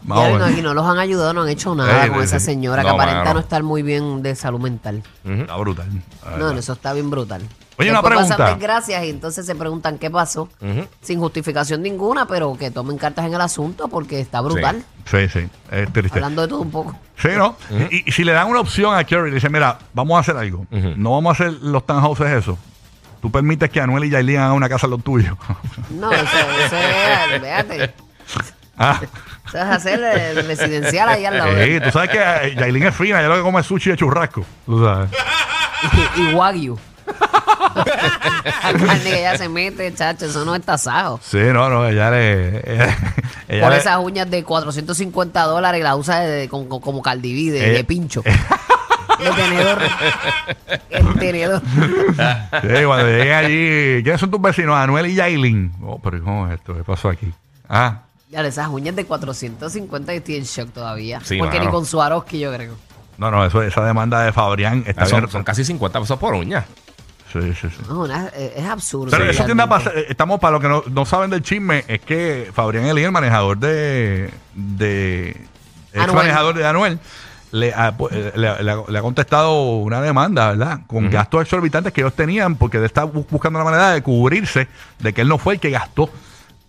Ya, 0.08 0.46
aquí 0.48 0.62
no 0.62 0.74
los 0.74 0.86
han 0.86 1.00
ayudado, 1.00 1.34
no 1.34 1.42
han 1.44 1.50
hecho 1.50 1.74
nada 1.76 2.06
Eh, 2.06 2.10
con 2.10 2.22
eh, 2.22 2.26
esa 2.26 2.40
señora 2.40 2.84
No, 2.84 2.90
que 2.90 2.94
aparenta 2.96 3.22
mano. 3.24 3.34
no 3.36 3.40
estar 3.40 3.64
muy 3.64 3.82
bien 3.82 4.22
de 4.22 4.36
salud 4.36 4.60
mental. 4.60 5.02
Está 5.24 5.56
brutal. 5.58 5.88
la 5.90 6.32
No, 6.32 6.32
verdad. 6.38 6.54
no, 6.54 6.60
eso 6.60 6.74
está 6.74 6.94
bien 6.94 7.10
brutal. 7.10 7.42
Oye, 7.78 7.90
una 7.90 8.00
Después 8.00 8.14
pregunta. 8.16 8.38
pasan 8.38 8.58
desgracias 8.60 9.04
y 9.04 9.10
entonces 9.10 9.46
se 9.46 9.54
preguntan 9.56 9.98
qué 9.98 10.10
pasó. 10.10 10.48
Sin 11.02 11.20
justificación 11.20 11.82
ninguna, 11.82 12.26
pero 12.26 12.56
que 12.58 12.72
tomen 12.72 12.98
cartas 12.98 13.26
en 13.26 13.34
el 13.34 13.42
asunto 13.42 13.88
porque 13.90 14.20
está 14.22 14.40
brutal. 14.42 14.82
Sí, 15.12 15.28
sí, 15.28 15.50
es 15.72 15.92
triste. 15.92 16.18
Hablando 16.20 16.44
de 16.44 16.48
todo 16.48 16.62
un 16.62 16.72
poco. 16.72 16.98
Sí, 17.18 17.30
¿no? 17.36 17.58
y, 17.92 18.08
y 18.08 18.12
si 18.14 18.24
le 18.24 18.32
dan 18.32 18.48
una 18.48 18.62
opción 18.62 18.96
a 18.96 19.04
Kerry, 19.04 19.30
le 19.30 19.36
dicen, 19.36 19.52
mira, 19.52 19.78
vamos 19.94 20.16
a 20.16 20.20
hacer 20.22 20.38
algo. 20.38 20.66
No 20.72 21.12
vamos 21.12 21.32
a 21.32 21.44
hacer 21.44 21.54
los 21.62 21.86
townhouses 21.86 22.28
eso. 22.28 22.58
Tú 23.22 23.30
permites 23.32 23.70
que 23.72 23.82
Anuel 23.82 24.06
y 24.06 24.10
Yailin 24.12 24.38
hagan 24.38 24.52
una 24.54 24.70
casa 24.70 24.86
a 24.88 24.90
los 24.90 25.04
tuyos. 25.04 25.36
No, 25.90 26.12
eso, 26.12 26.24
eso 26.66 26.76
es, 26.78 27.42
véate. 27.42 27.94
ah, 28.78 29.02
Eso 29.48 29.58
es 29.58 29.64
hacer 29.64 30.04
el 30.04 30.46
residencial 30.48 31.08
ahí 31.10 31.26
al 31.26 31.38
lado. 31.38 31.54
de 31.54 31.66
sí, 31.66 31.80
tú 31.84 31.92
sabes 31.92 32.10
que 32.10 32.18
eh, 32.20 32.56
Yailin 32.58 32.84
es 32.84 32.96
fina, 32.96 33.20
ella 33.20 33.30
lo 33.30 33.36
que 33.36 33.42
come 33.42 33.62
es 33.62 33.66
sushi 33.68 33.92
de 33.92 33.98
churrasco. 33.98 34.46
Tú 34.66 34.84
sabes. 34.84 35.10
Y, 36.18 36.22
y 36.22 36.34
Wagyu. 36.34 36.78
Carne 38.62 39.04
que 39.04 39.20
ella 39.20 39.38
se 39.38 39.50
mete, 39.50 39.94
chacho, 39.94 40.26
eso 40.26 40.44
no 40.46 40.56
es 40.56 40.64
tasajo. 40.64 41.20
Sí, 41.24 41.38
no, 41.38 41.70
no, 41.70 41.88
ella 41.88 42.10
le. 42.12 42.58
Ella, 42.74 42.98
ella 43.48 43.62
Por 43.64 43.72
le- 43.72 43.78
esas 43.78 43.98
uñas 44.00 44.30
de 44.30 44.44
450 44.44 45.42
dólares 45.44 45.84
la 45.84 45.96
usa 45.96 46.20
de- 46.22 46.50
con- 46.50 46.68
con- 46.68 46.82
como 46.82 47.02
B, 47.04 47.20
de, 47.22 47.70
Eh. 47.70 47.74
de 47.74 47.84
pincho. 47.84 48.22
De 48.24 49.30
tenedor. 49.36 49.78
El 50.90 51.14
tenedor. 51.20 51.62
Sí, 51.62 52.86
cuando 52.86 53.08
lleguen 53.08 53.34
allí, 53.34 54.04
¿quiénes 54.04 54.20
son 54.20 54.32
tus 54.32 54.42
vecinos? 54.42 54.76
Anuel 54.76 55.06
y 55.08 55.16
Yailin. 55.16 55.72
Oh, 55.84 56.00
pero 56.00 56.22
¿cómo 56.24 56.48
es 56.48 56.56
esto? 56.56 56.76
¿Qué 56.76 56.84
pasó 56.84 57.10
aquí? 57.10 57.32
Ah, 57.70 58.00
Ya, 58.36 58.42
esas 58.48 58.68
uñas 58.68 58.96
de 58.96 59.06
450 59.06 60.14
y 60.14 60.18
estoy 60.18 60.36
en 60.36 60.44
shock 60.44 60.72
todavía. 60.74 61.22
Sí, 61.24 61.38
Porque 61.38 61.58
mano. 61.58 61.70
ni 61.70 61.74
con 61.76 61.86
Swarovski 61.86 62.40
yo 62.40 62.54
creo. 62.54 62.76
no, 63.18 63.32
no, 63.32 63.46
eso, 63.46 63.62
esa 63.64 63.84
demanda 63.86 64.22
de 64.24 64.34
Fabrián 64.34 64.84
está 64.86 65.04
Ah, 65.04 65.06
son, 65.06 65.20
bien. 65.22 65.32
son 65.32 65.44
casi 65.44 65.64
50 65.64 66.00
pesos 66.02 66.20
por 66.20 66.34
uña. 66.34 66.66
Sí, 67.32 67.40
sí, 67.54 67.68
sí. 67.70 67.78
No, 67.90 68.02
una- 68.02 68.28
es, 68.30 68.66
absurdo. 68.66 69.12
Pero 69.12 69.30
eso 69.30 69.44
tiende 69.46 69.64
a 69.64 69.68
pasar. 69.68 69.94
eh, 69.98 70.06
Estamos, 70.10 70.40
para 70.40 70.52
los 70.54 70.62
que 70.62 70.68
no, 70.70 70.84
no 70.90 71.06
saben 71.06 71.30
del 71.30 71.42
chisme, 71.44 71.84
es 71.88 72.00
que 72.02 72.50
Fabrián 72.54 72.86
Elías, 72.86 73.08
el 73.08 73.12
manejador 73.12 73.58
de. 73.58 74.30
de 74.54 75.30
ex 75.94 76.04
Anuel. 76.04 76.16
manejador 76.16 76.56
de 76.56 76.66
Anuel, 76.66 77.00
le 77.52 77.74
ha, 77.74 77.98
pu- 77.98 78.10
eh, 78.12 78.32
le, 78.36 78.64
le 78.64 78.72
ha- 78.72 78.84
le 78.88 79.00
ha 79.00 79.02
contestado 79.02 79.78
una 79.78 80.02
demanda, 80.02 80.50
¿verdad? 80.52 80.80
Con 80.88 81.10
gastos 81.10 81.42
exorbitantes 81.42 81.92
que 81.94 82.02
ellos 82.02 82.14
tenían, 82.14 82.56
porque 82.56 82.78
él 82.78 82.86
está 82.86 83.06
bu- 83.06 83.26
buscando 83.30 83.60
la 83.60 83.66
manera 83.66 83.92
de 83.92 84.02
cubrirse 84.02 84.68
de 85.00 85.14
que 85.14 85.22
él 85.22 85.28
no 85.28 85.38
fue 85.38 85.56
el 85.56 85.60
que 85.60 85.70
gastó. 85.72 86.10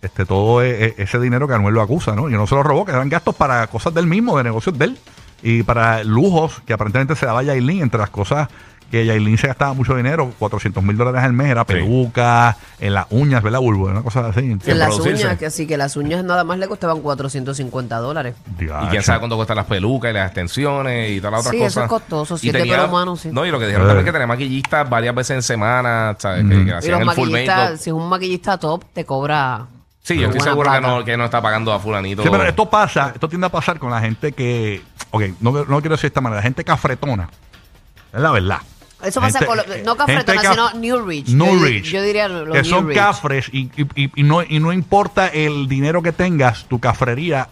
Este, 0.01 0.25
todo 0.25 0.61
e- 0.61 0.85
e- 0.85 0.95
ese 0.99 1.19
dinero 1.19 1.47
que 1.47 1.55
Anuel 1.55 1.73
lo 1.73 1.81
acusa, 1.81 2.15
¿no? 2.15 2.29
Y 2.29 2.33
no 2.33 2.45
se 2.47 2.55
lo 2.55 2.63
robó, 2.63 2.85
que 2.85 2.91
eran 2.91 3.09
gastos 3.09 3.35
para 3.35 3.65
cosas 3.67 3.93
del 3.93 4.05
mismo, 4.07 4.37
de 4.37 4.43
negocios 4.43 4.77
de 4.77 4.85
él, 4.85 4.97
y 5.41 5.63
para 5.63 6.03
lujos 6.03 6.61
que 6.65 6.73
aparentemente 6.73 7.15
se 7.15 7.25
daba 7.25 7.41
Yailin, 7.43 7.81
entre 7.81 7.99
las 7.99 8.09
cosas 8.11 8.47
que 8.91 9.05
Yailin 9.05 9.37
se 9.37 9.47
gastaba 9.47 9.73
mucho 9.73 9.95
dinero, 9.97 10.31
400 10.39 10.81
mil 10.81 10.95
dólares 10.95 11.21
al 11.21 11.33
mes, 11.33 11.47
era 11.49 11.61
Sí. 11.67 11.73
peluca, 11.73 12.55
en 12.79 12.93
las 12.93 13.07
uñas, 13.09 13.43
¿verdad, 13.43 13.59
Bulbo? 13.59 13.87
Una 13.87 14.01
cosa 14.01 14.27
así. 14.27 14.39
Sí, 14.63 14.71
En 14.71 14.79
las 14.79 14.89
producirse. 14.95 15.25
uñas, 15.25 15.37
que 15.37 15.49
sí, 15.49 15.67
que 15.67 15.75
las 15.77 15.97
uñas 15.97 16.23
nada 16.23 16.45
más 16.45 16.57
le 16.57 16.67
costaban 16.69 17.01
450 17.01 17.97
dólares. 17.97 18.35
Y 18.61 18.65
quién 18.89 19.03
sabe 19.03 19.19
cuánto 19.19 19.35
cuestan 19.35 19.57
las 19.57 19.65
pelucas 19.65 20.11
y 20.11 20.13
las 20.13 20.27
extensiones 20.27 21.11
y 21.11 21.17
todas 21.19 21.31
las 21.33 21.39
otras 21.41 21.51
Sí, 21.51 21.57
cosas. 21.57 21.71
eso 21.71 21.83
es 21.83 21.89
costoso, 21.89 22.35
Y 22.35 22.39
siete 22.39 22.59
tenía- 22.59 22.75
pelos 22.75 22.89
humanos, 22.89 23.19
sí. 23.19 23.29
No, 23.31 23.45
y 23.45 23.51
lo 23.51 23.59
que 23.59 23.65
dijeron 23.65 23.87
Eh. 23.87 23.89
también 23.89 24.05
es 24.05 24.09
que 24.09 24.13
tenía 24.13 24.27
maquillistas 24.27 24.89
varias 24.89 25.13
veces 25.15 25.35
en 25.35 25.41
semana, 25.41 26.15
¿sabes? 26.17 26.43
Que- 26.43 26.49
que, 26.49 26.61
Y 26.61 26.65
los 26.65 26.85
el 26.85 26.93
full 26.95 27.05
maquillistas, 27.05 27.57
makeup. 27.57 27.77
si 27.79 27.89
es 27.89 27.93
un 27.93 28.07
maquillista 28.07 28.57
top, 28.57 28.83
te 28.93 29.03
cobra. 29.05 29.65
Sí, 30.07 30.17
yo 30.17 30.27
estoy 30.29 30.39
seguro 30.41 30.71
que 30.71 30.79
no, 30.79 31.03
que 31.03 31.17
no 31.17 31.25
está 31.25 31.41
pagando 31.41 31.73
a 31.73 31.79
fulanito. 31.79 32.23
Sí, 32.23 32.29
pero 32.31 32.43
esto 32.43 32.69
pasa, 32.69 33.11
esto 33.13 33.27
tiende 33.27 33.47
a 33.47 33.49
pasar 33.49 33.77
con 33.77 33.91
la 33.91 33.99
gente 33.99 34.31
que, 34.31 34.81
ok, 35.11 35.23
no, 35.41 35.51
no 35.51 35.81
quiero 35.81 35.95
decir 35.95 36.03
de 36.03 36.07
esta 36.07 36.21
manera, 36.21 36.41
gente 36.41 36.63
cafretona. 36.63 37.29
Es 38.13 38.21
la 38.21 38.31
verdad. 38.31 38.59
Eso 39.03 39.19
pasa 39.19 39.39
Gente- 39.39 39.45
con. 39.45 39.57
lo- 39.57 39.83
no 39.83 39.95
Cafretona, 39.97 40.07
gente 40.41 40.47
caf- 40.47 40.51
sino 40.51 40.73
New 40.79 41.05
Rich. 41.05 41.27
New 41.29 41.59
yo, 41.59 41.65
Rich. 41.65 41.85
Yo 41.91 42.01
diría 42.01 42.27
los 42.29 42.47
que 42.55 42.61
New 42.61 42.65
son 42.71 42.87
Rich. 42.87 42.97
cafres 42.97 43.49
y, 43.51 43.69
y- 43.95 44.23
no, 44.23 44.41
y 44.43 44.59
no 44.59 44.71
importa 44.71 45.27
el 45.27 45.67
dinero 45.67 46.01
que 46.01 46.13
tengas, 46.13 46.63
tu 46.69 46.79
cafrería 46.79 47.49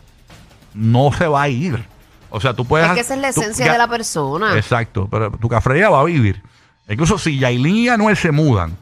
no 0.74 1.12
se 1.12 1.28
va 1.28 1.42
a 1.44 1.50
ir. 1.50 1.84
O 2.30 2.40
sea, 2.42 2.54
tú 2.54 2.66
puedes... 2.66 2.88
Es 2.88 2.94
que 2.94 3.00
esa 3.02 3.14
es 3.16 3.20
la 3.22 3.30
esencia 3.30 3.72
de 3.72 3.78
la 3.78 3.88
persona. 3.88 4.58
Exacto, 4.58 5.08
pero 5.12 5.30
tu 5.32 5.48
cafrería 5.50 5.90
va 5.90 6.00
a 6.00 6.04
vivir. 6.06 6.42
Incluso 6.88 7.18
si 7.18 7.38
Yailin 7.38 7.76
y 7.76 7.90
Anuel 7.90 8.16
se 8.18 8.32
mudan 8.32 8.76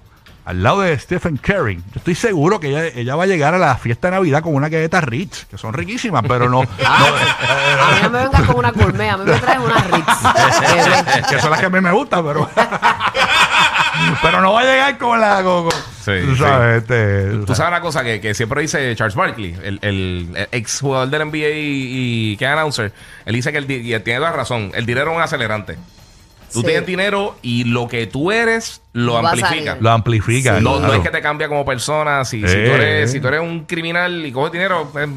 al 0.45 0.61
lado 0.61 0.81
de 0.81 0.97
Stephen 0.99 1.37
Curry, 1.37 1.75
yo 1.77 1.81
estoy 1.95 2.15
seguro 2.15 2.59
que 2.59 2.67
ella, 2.69 2.85
ella 2.87 3.15
va 3.15 3.23
a 3.23 3.27
llegar 3.27 3.53
a 3.53 3.57
la 3.57 3.75
fiesta 3.77 4.09
de 4.09 4.15
Navidad 4.17 4.41
con 4.41 4.53
una 4.55 4.67
galleta 4.69 4.99
Ritz, 5.01 5.45
que 5.45 5.57
son 5.57 5.73
riquísimas, 5.73 6.23
pero 6.27 6.49
no... 6.49 6.61
A 6.61 6.65
mí 6.65 7.99
no 8.03 8.09
me 8.09 8.19
vengas 8.23 8.41
con 8.43 8.57
una 8.57 8.71
gourmet, 8.71 9.09
a 9.11 9.17
mí 9.17 9.25
me 9.25 9.37
traes 9.39 9.59
una 9.59 9.75
Ritz. 9.75 11.29
que 11.29 11.39
son 11.39 11.49
las 11.51 11.59
que 11.61 11.65
a 11.67 11.69
mí 11.69 11.79
me 11.79 11.91
gustan, 11.91 12.25
pero... 12.25 12.49
pero 14.21 14.41
no 14.41 14.53
va 14.53 14.61
a 14.61 14.63
llegar 14.63 14.97
con 14.97 15.19
la... 15.19 15.43
Con, 15.43 15.63
con- 15.69 15.93
Sí, 16.03 16.11
tú 16.25 16.35
sí. 16.35 16.41
sabes, 16.41 16.81
este, 16.81 17.29
Tú 17.45 17.55
sabes 17.55 17.69
una 17.69 17.79
cosa 17.79 18.03
que, 18.03 18.19
que 18.19 18.33
siempre 18.33 18.59
dice 18.61 18.93
Charles 18.97 19.15
Barkley, 19.15 19.55
el, 19.63 19.79
el, 19.81 20.27
el 20.35 20.47
ex 20.51 20.81
jugador 20.81 21.07
del 21.09 21.29
NBA 21.29 21.37
y, 21.51 22.31
y 22.33 22.37
que 22.37 22.45
announcer. 22.45 22.91
Él 23.25 23.33
dice 23.35 23.53
que 23.53 23.59
el, 23.59 23.71
y 23.71 23.93
él 23.93 24.03
tiene 24.03 24.19
toda 24.19 24.33
razón. 24.33 24.71
El 24.73 24.85
dinero 24.85 25.11
es 25.11 25.15
un 25.17 25.23
acelerante. 25.23 25.77
Tú 26.53 26.59
Sí. 26.61 26.67
tienes 26.67 26.85
dinero 26.85 27.35
y 27.41 27.63
lo 27.65 27.87
que 27.87 28.05
tú 28.07 28.31
eres 28.31 28.81
lo 28.93 29.17
amplifica. 29.17 29.75
Lo 29.79 29.89
amplifica. 29.91 30.59
No, 30.61 30.75
no 30.75 30.79
claro. 30.79 30.93
es 30.93 30.99
que 31.01 31.09
te 31.09 31.21
cambia 31.21 31.47
como 31.49 31.65
persona. 31.65 32.23
Si, 32.25 32.37
si, 32.41 32.43
tú 32.45 32.47
Eh. 32.51 32.75
eres, 32.75 33.11
si 33.11 33.19
tú 33.19 33.27
eres 33.27 33.41
un 33.41 33.65
criminal 33.65 34.25
y 34.25 34.31
coges 34.31 34.51
dinero, 34.51 34.89
de- 34.93 35.07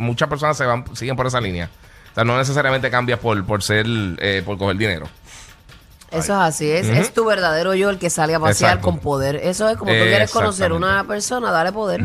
muchas 0.00 0.28
personas 0.28 0.56
se 0.56 0.64
van, 0.64 0.84
siguen 0.96 1.16
por 1.16 1.26
esa 1.26 1.40
línea. 1.40 1.68
O 2.10 2.14
sea, 2.14 2.24
no 2.24 2.36
necesariamente 2.38 2.90
cambias 2.90 3.18
por, 3.20 3.44
por 3.44 3.62
ser, 3.62 3.86
eh, 3.88 4.42
por 4.44 4.58
coger 4.58 4.76
dinero. 4.76 5.06
Eso 6.10 6.32
es 6.34 6.40
así, 6.40 6.68
es, 6.68 6.88
es 6.88 7.14
tu 7.14 7.24
verdadero 7.24 7.72
yo 7.76 7.88
el 7.88 7.98
que 7.98 8.10
sale 8.10 8.34
a 8.34 8.40
pasear 8.40 8.70
Exacto. 8.72 8.84
con 8.90 8.98
poder. 8.98 9.36
Eso 9.36 9.68
es 9.68 9.76
como 9.76 9.92
tú 9.92 9.98
quieres 9.98 10.30
conocer 10.32 10.72
a 10.72 10.74
una 10.74 11.04
persona, 11.04 11.52
dale 11.52 11.70
poder. 11.72 12.02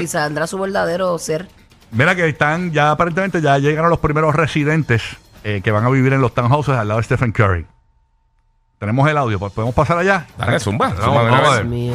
Y 0.00 0.06
saldrá 0.06 0.46
su 0.46 0.56
verdadero 0.58 1.18
ser. 1.18 1.48
Mira 1.90 2.14
que 2.14 2.28
están, 2.28 2.70
ya 2.72 2.92
aparentemente 2.92 3.40
ya 3.42 3.58
llegaron 3.58 3.90
los 3.90 3.98
primeros 3.98 4.34
residentes 4.36 5.02
eh, 5.42 5.60
que 5.64 5.70
van 5.72 5.84
a 5.84 5.90
vivir 5.90 6.12
en 6.12 6.20
los 6.20 6.32
townhouses 6.32 6.74
al 6.76 6.86
lado 6.88 7.00
de 7.00 7.04
Stephen 7.04 7.32
Curry. 7.32 7.66
Tenemos 8.78 9.08
el 9.08 9.16
audio, 9.16 9.38
¿podemos 9.38 9.74
pasar 9.74 9.98
allá? 9.98 10.26
Dale, 10.36 10.60
zumba, 10.60 10.88
Vamos, 10.88 11.04
zumba 11.04 11.22
vamos 11.22 11.48
a 11.48 11.54
ver. 11.56 11.64
Mío. 11.64 11.94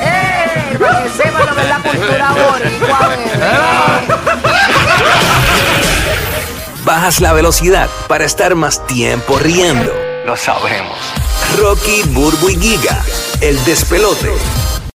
¡Eh! 0.00 0.76
Para 0.78 1.02
que 1.02 1.10
sepan 1.10 1.46
lo 1.46 1.54
que 1.54 1.60
es 1.62 1.68
la 1.68 1.78
cultura 1.82 2.32
boricua, 2.32 3.08
bebé. 3.08 3.24
Bajas 6.84 7.20
la 7.20 7.32
velocidad 7.32 7.88
para 8.08 8.24
estar 8.24 8.54
más 8.54 8.86
tiempo 8.86 9.38
riendo. 9.38 9.92
Lo 10.26 10.36
sabemos. 10.36 10.98
Rocky, 11.58 12.02
Burbu 12.08 12.50
y 12.50 12.56
Giga, 12.56 13.02
el 13.40 13.62
despelote. 13.64 14.32